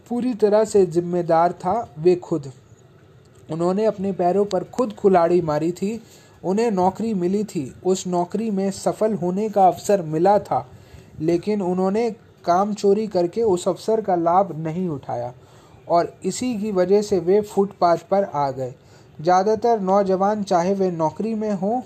[0.09, 2.53] पूरी तरह से जिम्मेदार था वे खुद।
[3.53, 6.01] उन्होंने अपने पैरों पर खुद कुल्हाड़ी मारी थी,
[6.45, 10.67] उन्हें नौकरी मिली थी। उस नौकरी में सफल होने का अवसर मिला था,
[11.21, 12.11] लेकिन उन्होंने
[12.45, 15.33] काम चोरी करके उस अवसर का लाभ नहीं उठाया
[15.89, 18.75] और इसी की वजह से वे फुटपाथ पर आ गए।
[19.19, 21.81] ज़्यादातर नौजवान चाहे वे नौकरी में हों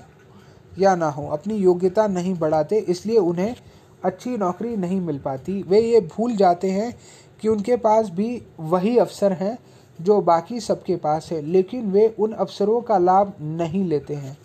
[0.78, 3.54] या ना हो, अपनी योग्यता नहीं बढ़ाते, इसलिए उन्हें
[4.02, 6.92] अच्छी नौकरी नहीं मिल पाती। वे ये भूल जाते हैं
[7.40, 9.56] कि उनके पास भी वही अवसर हैं
[9.98, 14.36] जो बाकी सबके पास है, लेकिन वे उन अवसरों का लाभ नहीं लेते हैं।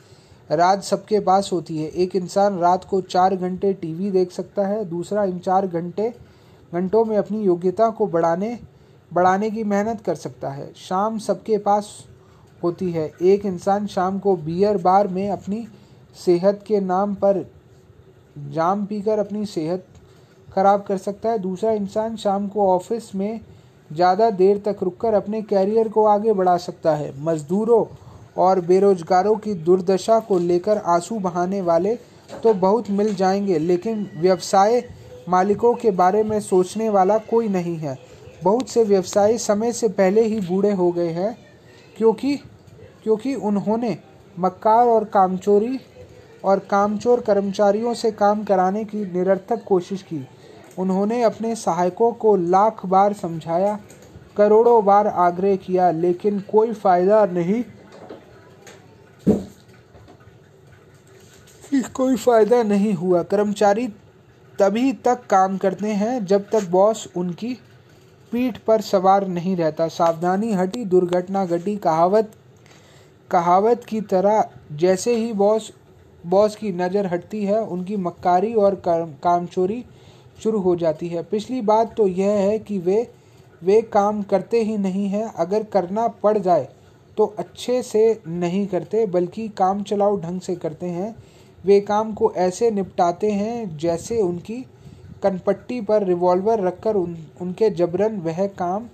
[0.50, 4.84] रात सबके पास होती है। एक इंसान रात को चार घंटे टीवी देख सकता है,
[4.86, 6.10] दूसरा इन चार घंटे,
[6.74, 8.58] घंटों में अपनी योग्यता को बढ़ाने
[9.12, 11.88] बढ़ाने की मेहनत कर सकता है। शाम सबके पास
[12.64, 15.66] होती है। एक इंसान शाम को बियर बार में अपनी
[16.16, 17.46] सेहत के नाम पर
[18.52, 19.86] जाम पीकर अपनी सेहत
[20.48, 23.40] खराब कर सकता है। दूसरा इंसान शाम को ऑफ़िस में
[23.92, 27.86] ज़्यादा देर तक रुककर अपने कैरियर को आगे बढ़ा सकता है। मज़दूरों
[28.38, 31.96] और बेरोजगारों की दुर्दशा को लेकर आँसू बहाने वाले
[32.44, 34.84] तो बहुत मिल जाएँगे, लेकिन व्यवसाय
[35.30, 37.98] मालिकों के बारे में सोचने वाला कोई नहीं है।
[38.44, 41.38] बहुत से व्यवसायी समय से पहले ही बूढ़े हो गए हैं,
[41.98, 42.40] क्योंकि
[43.04, 43.98] क्योंकि उन्होंने
[44.40, 45.80] मक्कार और कामचोरी
[46.44, 50.28] और कामचोर कर्मचारियों से काम कराने की निरर्थक कोशिश की।
[50.80, 53.78] उन्होंने अपने सहायकों को लाख बार समझाया,
[54.38, 57.64] करोड़ों बार आग्रह किया, लेकिन कोई फ़ायदा नहीं।
[61.96, 63.88] कोई फ़ायदा नहीं हुआ। कर्मचारी
[64.60, 67.54] तभी तक काम करते हैं जब तक बॉस उनकी
[68.32, 72.32] पीठ पर सवार नहीं रहता। सावधानी हटी दुर्घटना घटी कहावत
[73.34, 74.44] कहावत की तरह
[74.78, 75.72] जैसे ही बॉस
[76.24, 79.84] बॉस की नज़र हटती है, उनकी मक्कारी और कामचोरी
[80.44, 83.08] शुरू हो जाती है। पिछली बात तो यह है कि वे
[83.62, 86.68] वे काम करते ही नहीं हैं। अगर करना पड़ जाए
[87.18, 91.16] तो अच्छे से नहीं करते, बल्कि काम चलाओ ढंग से करते हैं।
[91.64, 94.66] वे काम को ऐसे निपटाते हैं जैसे उनकी
[95.24, 98.88] कनपट्टी पर रिवॉल्वर रखकर उन, उनके जबरन वह काम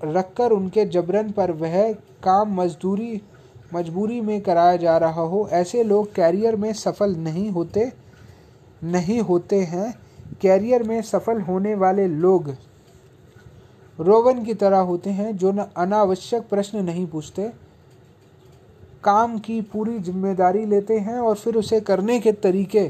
[0.00, 1.92] रखकर उनके जबरन पर वह
[2.24, 3.20] काम मजदूरी,
[3.74, 7.92] मजबूरी में कराया जा रहा हो। ऐसे लोग कैरियर में सफल नहीं होते
[8.84, 9.92] नहीं होते हैं।
[10.40, 12.54] कैरियर में सफल होने वाले लोग
[13.98, 17.50] रोवन की तरह होते हैं, जो न अनावश्यक प्रश्न नहीं पूछते।
[19.04, 22.88] काम की पूरी ज़िम्मेदारी लेते हैं और फिर उसे करने के तरीके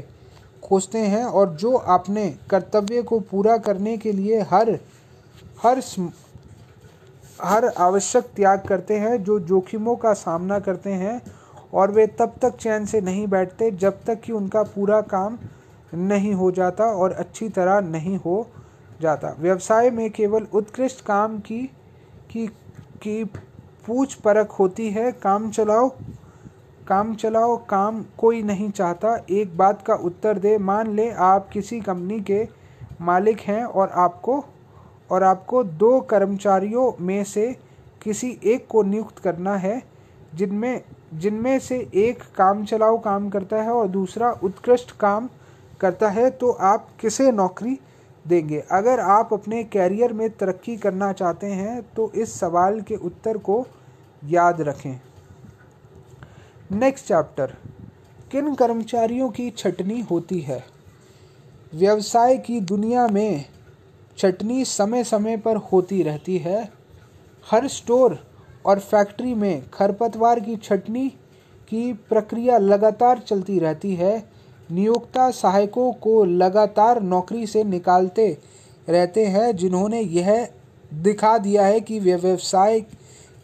[0.63, 4.69] खोजते हैं और जो अपने कर्तव्य को पूरा करने के लिए हर
[5.63, 5.81] हर
[7.43, 11.21] हर आवश्यक त्याग करते हैं, जो जोखिमों का सामना करते हैं,
[11.73, 15.37] और वे तब तक चैन से नहीं बैठते जब तक कि उनका पूरा काम
[15.93, 18.47] नहीं हो जाता और अच्छी तरह नहीं हो
[19.01, 21.63] जाता। व्यवसाय में केवल उत्कृष्ट काम की
[22.31, 22.47] की
[23.01, 23.23] की
[23.87, 25.89] पूछ परख होती है। काम चलाओ
[26.87, 31.79] काम चलाओ, काम कोई नहीं चाहता। एक बात का उत्तर दे, मान ले आप किसी
[31.81, 32.47] कंपनी के
[33.01, 34.43] मालिक हैं और आपको
[35.09, 37.51] और आपको दो कर्मचारियों में से
[38.01, 39.81] किसी एक को नियुक्त करना है,
[40.35, 40.81] जिनमें
[41.13, 45.29] जिनमें से एक काम चलाओ काम करता है और दूसरा उत्कृष्ट काम
[45.81, 47.77] करता है तो आप किसे नौकरी
[48.25, 48.59] देंगे?
[48.71, 53.65] अगर आप अपने कैरियर में तरक्की करना चाहते हैं तो इस सवाल के उत्तर को
[54.23, 54.99] याद रखें।
[56.71, 57.53] Next chapter.
[58.31, 60.63] किन कर्मचारियों की छटनी होती है?
[61.73, 63.45] व्यवसाय की दुनिया में
[64.17, 66.69] छटनी समय समय पर होती रहती है।
[67.51, 68.19] हर स्टोर
[68.65, 71.09] और फैक्ट्री में खरपतवार की छटनी
[71.69, 74.17] की प्रक्रिया लगातार चलती रहती है।
[74.71, 78.37] नियोक्ता सहायकों को लगातार नौकरी से निकालते
[78.89, 80.47] रहते हैं, जिन्होंने यह
[80.93, 82.83] दिखा दिया है कि वे व्यवसाय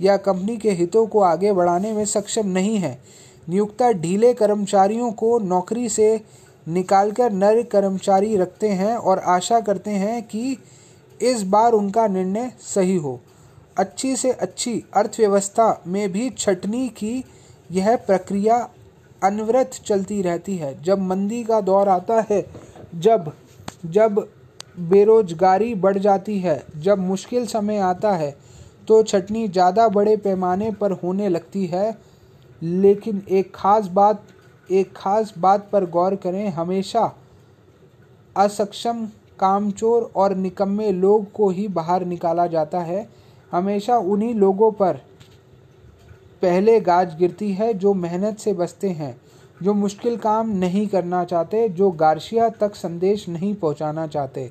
[0.01, 3.01] या कंपनी के हितों को आगे बढ़ाने में सक्षम नहीं है।
[3.49, 6.21] नियोक्ता ढीले कर्मचारियों को नौकरी से
[6.67, 10.57] निकालकर नए कर्मचारी रखते हैं और आशा करते हैं कि
[11.21, 13.19] इस बार उनका निर्णय सही हो।
[13.77, 17.23] अच्छी से अच्छी अर्थव्यवस्था में भी छटनी की
[17.71, 18.57] यह प्रक्रिया
[19.21, 22.45] अनवरत चलती रहती है। जब मंदी का दौर आता है,
[22.95, 23.31] जब
[23.85, 24.27] जब
[24.81, 28.35] बेरोजगारी बढ़ जाती है, जब मुश्किल समय आता है
[28.87, 31.97] तो छटनी ज़्यादा बड़े पैमाने पर होने लगती है।
[32.61, 34.23] लेकिन एक खास बात
[34.73, 37.11] एक खास बात पर गौर करें, हमेशा
[38.35, 39.05] असक्षम
[39.39, 43.07] कामचोर और निकम्मे लोग को ही बाहर निकाला जाता है।
[43.51, 45.01] हमेशा उन्हीं लोगों पर
[46.41, 49.15] पहले गाज गिरती है जो मेहनत से बचते हैं,
[49.63, 54.49] जो मुश्किल काम नहीं करना चाहते, जो गार्शिया तक संदेश नहीं पहुंचाना चाहते।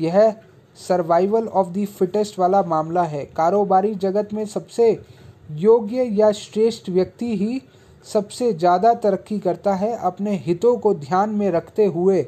[0.00, 0.34] यह
[0.88, 4.90] सर्वाइवल ऑफ़ द फिटेस्ट वाला मामला है। कारोबारी जगत में सबसे
[5.50, 7.60] योग्य या श्रेष्ठ व्यक्ति ही
[8.06, 12.26] सबसे ज़्यादा तरक्की करता है, अपने हितों को ध्यान में रखते हुए।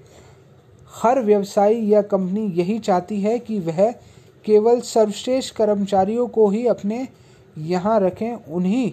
[0.94, 3.90] हर व्यवसायी या कंपनी यही चाहती है कि वह
[4.44, 7.06] केवल सर्वश्रेष्ठ कर्मचारियों को ही अपने
[7.58, 8.92] यहाँ रखें, उन्हीं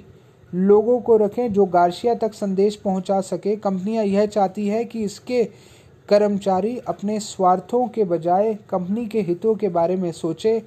[0.54, 5.44] लोगों को रखें जो गार्शिया तक संदेश पहुँचा सके। कंपनियाँ यह चाहती है कि इसके
[6.10, 10.60] कर्मचारी अपने स्वार्थों के बजाय कंपनी के हितों के बारे में सोचे।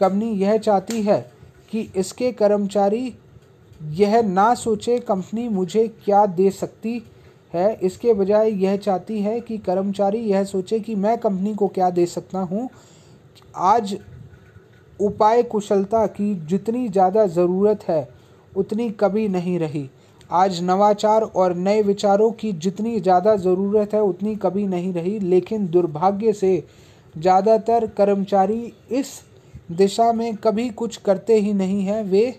[0.00, 1.20] कंपनी यह चाहती है
[1.70, 3.14] कि इसके कर्मचारी
[3.80, 7.02] यह ना सोचे कंपनी मुझे क्या दे सकती
[7.54, 11.90] है। इसके बजाय यह चाहती है कि कर्मचारी यह सोचे कि मैं कंपनी को क्या
[11.90, 12.68] दे सकता हूँ।
[13.56, 13.96] आज
[15.00, 18.08] उपाय कुशलता की जितनी ज़्यादा ज़रूरत है,
[18.52, 19.88] उतनी कभी नहीं रही।
[20.30, 25.66] आज नवाचार और नए विचारों की जितनी ज़्यादा ज़रूरत है, उतनी कभी नहीं रही। लेकिन
[25.66, 26.62] दुर्भाग्य से
[27.14, 29.20] ज़्यादातर कर्मचारी इस
[29.72, 32.34] दिशा में कभी कुछ करते ही नहीं हैं। वे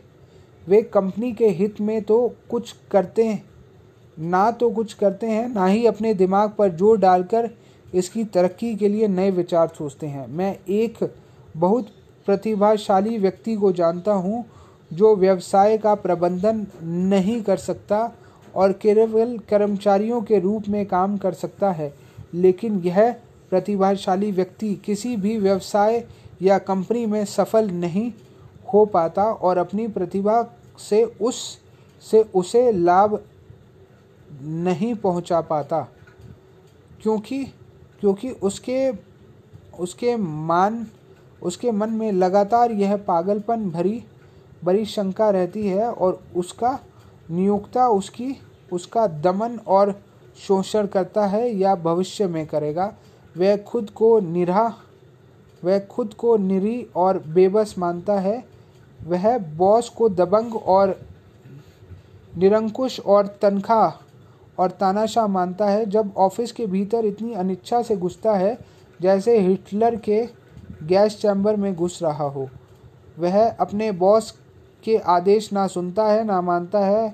[0.68, 2.18] वे कंपनी के हित में तो
[2.50, 3.44] कुछ करते हैं,
[4.18, 7.50] ना तो कुछ करते हैं, ना ही अपने दिमाग पर ज़ोर डालकर
[7.94, 10.98] इसकी तरक्की के लिए नए विचार सोचते हैं। मैं एक
[11.58, 11.88] बहुत
[12.28, 14.46] प्रतिभाशाली व्यक्ति को जानता हूँ
[14.92, 18.12] जो व्यवसाय का प्रबंधन नहीं कर सकता
[18.54, 21.94] और केवल कर्मचारियों के रूप में काम कर सकता है,
[22.34, 23.12] लेकिन यह
[23.52, 26.04] प्रतिभाशाली व्यक्ति किसी भी व्यवसाय
[26.42, 28.12] या कंपनी में सफल नहीं
[28.74, 30.44] हो पाता और अपनी प्रतिभा
[30.80, 31.58] से उस,
[32.12, 33.24] से उसे लाभ
[34.42, 35.88] नहीं पहुँचा पाता।
[37.02, 37.46] क्योंकि
[38.00, 38.92] क्योंकि उसके
[39.80, 40.88] उसके मान,
[41.44, 44.04] उसके मन में लगातार यह पागलपन भरी
[44.64, 46.80] बड़ी शंका रहती है और उसका
[47.32, 48.36] नियोक्ता उसकी,
[48.74, 50.02] उसका दमन और
[50.48, 52.94] शोषण करता है या भविष्य में करेगा।
[53.38, 54.74] वह खुद को निरा
[55.64, 58.49] वह खुद को निरी और बेबस मानता है
[59.00, 61.00] वह बॉस को दबंग और
[62.38, 68.34] निरंकुश और तनख्वाह और तानाशाह मानता है, जब ऑफ़िस के भीतर इतनी अनिच्छा से घुसता
[68.34, 68.58] है
[69.00, 70.24] जैसे हिटलर के
[70.84, 72.48] गैस चैम्बर में घुस रहा हो।
[73.20, 74.32] वह अपने बॉस
[74.84, 77.14] के आदेश ना सुनता है, ना मानता है,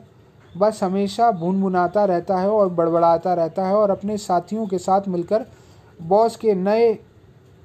[0.54, 5.46] बस हमेशा भुनभुनाता रहता है और बड़बड़ाता रहता है और अपने साथियों के साथ मिलकर
[6.00, 6.98] बॉस के नए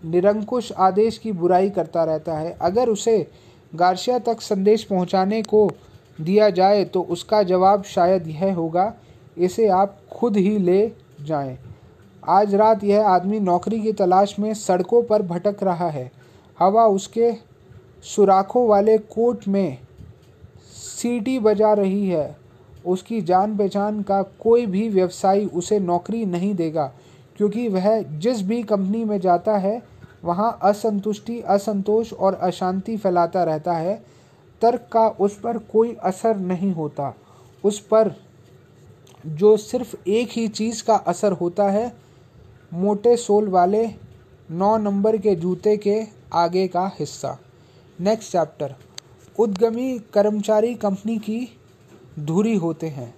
[0.02, 3.26] निरंकुश आदेश की बुराई करता रहता है। अगर उसे
[3.72, 5.70] गार्शिया तक संदेश पहुँचाने को
[6.18, 8.92] दिया जाए तो उसका जवाब शायद यह होगा,
[9.38, 11.58] इसे आप खुद ही ले जाएँ।
[12.22, 16.10] आज रात यह आदमी नौकरी की तलाश में सड़कों पर भटक रहा है
[16.58, 17.32] हवा उसके
[18.04, 19.78] सुराखों वाले कोट में
[20.72, 22.36] सीटी बजा रही है
[22.86, 26.92] उसकी जान पहचान का कोई भी व्यवसायी उसे नौकरी नहीं देगा,
[27.36, 29.80] क्योंकि वह जिस भी कंपनी में जाता है
[30.22, 33.94] वहाँ असंतुष्टि, असंतोष और अशांति फैलाता रहता है।
[34.62, 37.14] तर्क का उस पर कोई असर नहीं होता।
[37.64, 38.14] उस पर
[39.26, 41.92] जो सिर्फ़ एक ही चीज़ का असर होता है,
[42.72, 43.86] मोटे सोल वाले
[44.50, 46.02] नौ नंबर के जूते के
[46.32, 47.38] आगे का हिस्सा।
[48.00, 48.74] नेक्स्ट चैप्टर
[49.38, 51.48] उद्यमी कर्मचारी कंपनी की
[52.18, 53.14] धुरी होते हैं।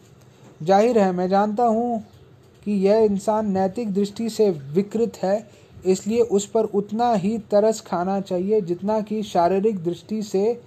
[0.62, 2.02] ज़ाहिर है, मैं जानता हूँ
[2.64, 5.38] कि यह इंसान नैतिक दृष्टि से विकृत है
[5.86, 10.60] इसलिए उस पर उतना ही तरस खाना चाहिए जितना कि शारीरिक दृष्टि से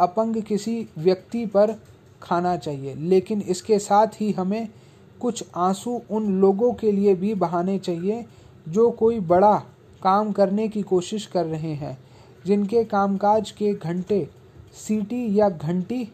[0.00, 1.74] अपंग किसी व्यक्ति पर
[2.22, 4.68] खाना चाहिए। लेकिन इसके साथ ही हमें
[5.20, 8.24] कुछ आँसू उन लोगों के लिए भी बहाने चाहिए
[8.68, 9.54] जो कोई बड़ा
[10.02, 11.98] काम करने की कोशिश कर रहे हैं,
[12.46, 14.28] जिनके कामकाज के घंटे,
[14.86, 16.08] सीटी या घंटी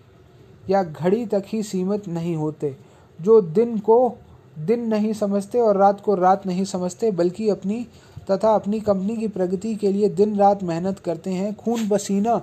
[0.71, 2.77] या घड़ी तक ही सीमित नहीं होते,
[3.21, 4.17] जो दिन को
[4.59, 7.87] दिन नहीं समझते और रात को रात नहीं समझते, बल्कि अपनी
[8.31, 12.41] तथा अपनी कंपनी की प्रगति के लिए दिन रात मेहनत करते हैं, खून पसीना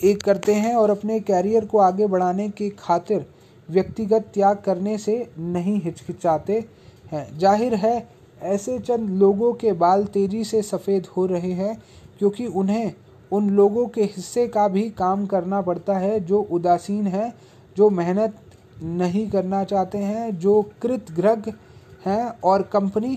[0.00, 3.26] एक करते हैं और अपने कैरियर को आगे बढ़ाने की खातिर
[3.68, 6.64] व्यक्तिगत त्याग करने से नहीं हिचकिचाते
[7.12, 8.08] हैं। ज़ाहिर है,
[8.40, 11.76] ऐसे चंद लोगों के बाल तेज़ी से सफ़ेद हो रहे हैं,
[12.18, 12.92] क्योंकि उन्हें
[13.32, 17.32] उन लोगों के हिस्से का भी काम करना पड़ता है जो उदासीन है,
[17.76, 18.36] जो मेहनत
[18.82, 21.52] नहीं करना चाहते हैं, जो कृतघ्रग
[22.06, 23.16] हैं और कंपनी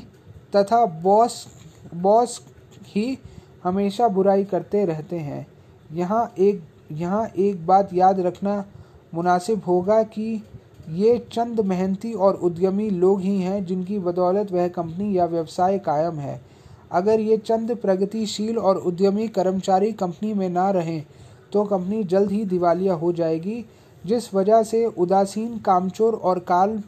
[0.55, 1.45] तथा बॉस
[1.94, 2.39] बॉस
[2.86, 3.18] ही
[3.64, 5.46] हमेशा बुराई करते रहते हैं।
[5.92, 6.62] यहाँ एक
[6.92, 8.64] यहाँ एक बात याद रखना
[9.14, 10.42] मुनासिब होगा कि
[10.89, 16.20] ये चंद मेहनती और उद्यमी लोग ही हैं जिनकी बदौलत वह कंपनी या व्यवसाय कायम
[16.20, 16.39] है।
[16.92, 21.04] अगर ये चंद प्रगतिशील और उद्यमी कर्मचारी कंपनी में ना रहें
[21.54, 23.64] तो कंपनी जल्द ही दिवालिया हो जाएगी,
[24.04, 26.82] जिस वजह से उदासीन, कामचोर और काल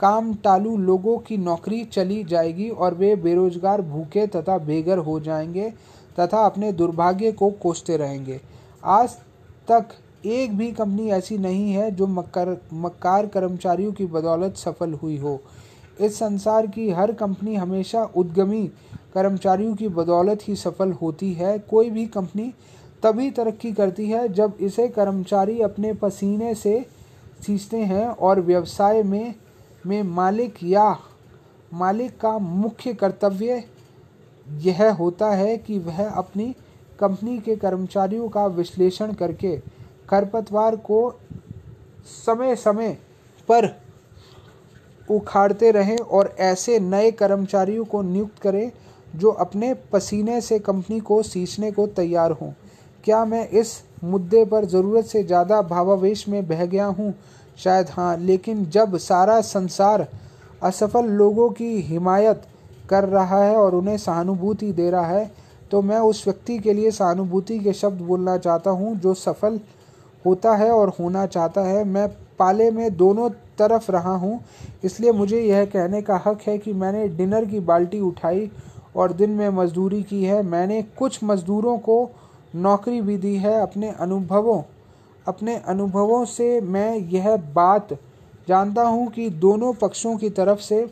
[0.00, 5.70] काम टालू लोगों की नौकरी चली जाएगी और वे बेरोजगार, भूखे तथा बेघर हो जाएँगे
[6.20, 8.40] तथा अपने दुर्भाग्य को कोसते रहेंगे।
[8.84, 9.16] आज
[9.70, 9.86] तक
[10.26, 15.40] एक भी कंपनी ऐसी नहीं है जो मकर मक्कार कर्मचारियों की बदौलत सफल हुई हो।
[16.00, 18.70] इस संसार की हर कंपनी हमेशा उद्यमी
[19.14, 22.52] कर्मचारियों की बदौलत ही सफल होती है। कोई भी कंपनी
[23.02, 26.86] तभी तरक्की करती है जब इसे कर्मचारी अपने पसीने से
[27.46, 29.34] सींचते हैं और व्यवसाय में
[29.86, 30.96] में मालिक या
[31.72, 33.62] मालिक का मुख्य कर्तव्य
[34.46, 36.54] यह होता है कि वह अपनी
[36.98, 39.56] कंपनी के कर्मचारियों का विश्लेषण करके
[40.10, 40.98] खरपतवार को
[42.06, 42.96] समय समय
[43.48, 43.68] पर
[45.08, 48.70] उखाड़ते रहें और ऐसे नए कर्मचारियों को नियुक्त करें
[49.16, 52.50] जो अपने पसीने से कंपनी को सींचने को तैयार हों।
[53.04, 57.12] क्या मैं इस मुद्दे पर ज़रूरत से ज़्यादा भावावेश में बह गया हूँ?
[57.58, 60.06] शायद हाँ लेकिन जब सारा संसार
[60.62, 62.42] असफल लोगों की हिमायत
[62.90, 65.30] कर रहा है और उन्हें सहानुभूति दे रहा है
[65.70, 69.58] तो मैं उस व्यक्ति के लिए सहानुभूति के शब्द बोलना चाहता हूँ जो सफल
[70.24, 73.28] होता है और होना चाहता है। मैं पाले में दोनों
[73.58, 74.40] तरफ़ रहा हूँ,
[74.84, 78.50] इसलिए मुझे यह कहने का हक है कि मैंने डिनर की बाल्टी उठाई
[78.96, 81.98] और दिन में मजदूरी की है। मैंने कुछ मज़दूरों को
[82.56, 84.60] नौकरी भी दी है अपने अनुभवों
[85.26, 87.92] अपने अनुभवों से मैं यह बात
[88.48, 90.86] जानता हूँ कि दोनों पक्षों की तरफ़ से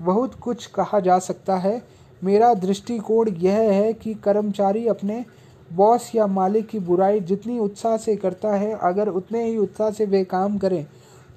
[0.00, 1.80] बहुत कुछ कहा जा सकता है।
[2.22, 5.24] मेरा दृष्टिकोण यह है कि कर्मचारी अपने
[5.70, 10.06] बॉस या मालिक की बुराई जितनी उत्साह से करता है, अगर उतने ही उत्साह से
[10.06, 10.86] वे काम करें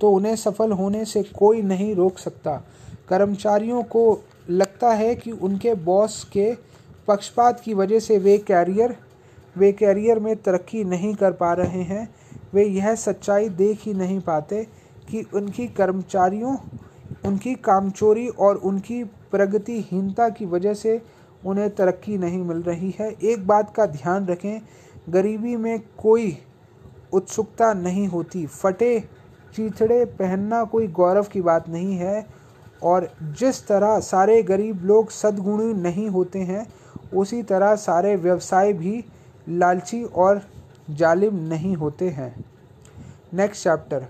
[0.02, 2.56] तो उन्हें सफल होने से कोई नहीं रोक सकता।
[3.10, 6.54] कर्मचारियों को लगता है कि उनके बॉस के
[7.08, 8.96] पक्षपात की वजह से वे कैरियर
[9.56, 12.08] वे कैरियर में तरक्की नहीं कर पा रहे हैं।
[12.54, 14.64] वे यह सच्चाई देख ही नहीं पाते
[15.10, 16.56] कि उनकी कर्मचारियों,
[17.26, 21.02] उनकी कामचोरी और उनकी प्रगतिहीनता की वजह से
[21.46, 24.62] उन्हें तरक्की नहीं मिल रही है। एक बात का ध्यान रखें,
[25.10, 26.38] गरीबी में कोई
[27.14, 29.00] उत्सुकता नहीं होती। फटे
[29.56, 32.26] चीथड़े पहनना कोई गौरव की बात नहीं है
[32.84, 36.66] और जिस तरह सारे गरीब लोग सद्गुणी नहीं होते हैं,
[37.14, 39.04] उसी तरह सारे व्यवसाय भी
[39.50, 40.42] लालची और
[40.90, 42.34] जालिम नहीं होते हैं।
[43.34, 44.06] नेक्स्ट चैप्टर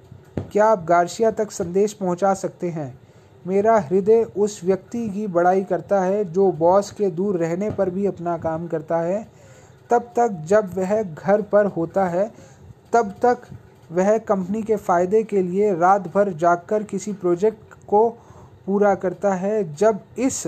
[0.51, 2.93] क्या आप गार्शिया तक संदेश पहुँचा सकते हैं?
[3.45, 8.05] मेरा हृदय उस व्यक्ति की बड़ाई करता है जो बॉस के दूर रहने पर भी
[8.05, 9.27] अपना काम करता है।
[9.89, 12.31] तब तक जब वह घर पर होता है,
[12.93, 13.47] तब तक
[13.91, 18.09] वह कंपनी के फ़ायदे के लिए रात भर जागकर किसी प्रोजेक्ट को
[18.65, 20.43] पूरा करता है। जब इस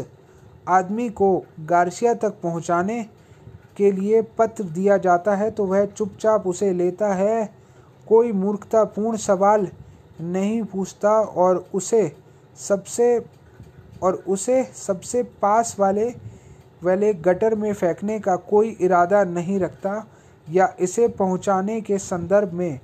[0.68, 3.06] आदमी को गार्सिया तक पहुँचाने
[3.78, 7.50] के लिए पत्र दिया जाता है तो वह चुपचाप उसे लेता है।
[8.08, 9.68] कोई मूर्खतापूर्ण सवाल
[10.22, 12.12] नहीं पूछता और उसे
[12.58, 13.26] सबसे,
[14.04, 16.10] और उसे सबसे पास वाले
[16.84, 20.06] वाले गटर में फेंकने का कोई इरादा नहीं रखता
[20.48, 22.80] या इसे पहुँचाने के संदर्भ में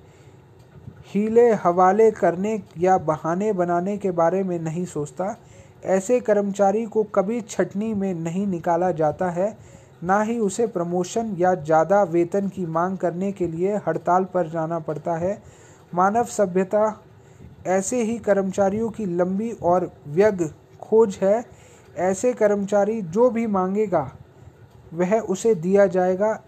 [1.08, 5.36] हीले हवाले करने या बहाने बनाने के बारे में नहीं सोचता।
[5.86, 9.58] ऐसे कर्मचारी को कभी छटनी में नहीं निकाला जाता है।
[10.02, 14.80] ना ही उसे प्रमोशन या ज़्यादा वेतन की मांग करने के लिए हड़ताल पर जाना
[14.80, 15.38] पड़ता है।
[15.94, 17.02] मानव सभ्यता
[17.68, 20.42] ऐसे ही कर्मचारियों की लंबी और व्यग
[20.82, 21.44] खोज है।
[22.00, 24.12] ऐसे कर्मचारी जो भी मांगेगा,
[24.94, 26.40] वह उसे दिया जाएगा।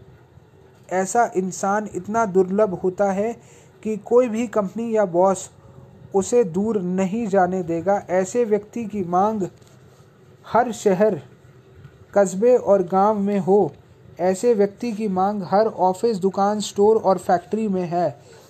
[0.92, 3.34] ऐसा इंसान इतना दुर्लभ होता है
[3.84, 5.50] कि कोई भी कंपनी या बॉस
[6.16, 9.44] उसे दूर नहीं जाने देगा। ऐसे व्यक्ति की मांग
[10.46, 11.22] हर शहर
[12.18, 13.72] कस्बे और गाँव में हो।
[14.20, 18.10] ऐसे व्यक्ति की मांग हर ऑफ़िस, दुकान, स्टोर और फैक्ट्री में है।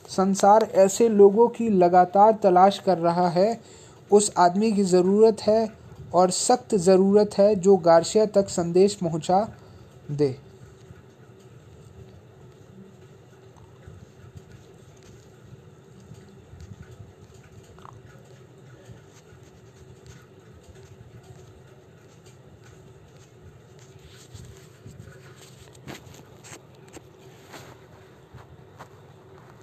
[0.10, 3.60] संसार ऐसे लोगों की लगातार तलाश कर रहा है।
[4.12, 5.70] उस आदमी की ज़रूरत है
[6.14, 9.48] और सख्त ज़रूरत है जो गार्शिया तक संदेश पहुँचा
[10.12, 10.36] दे।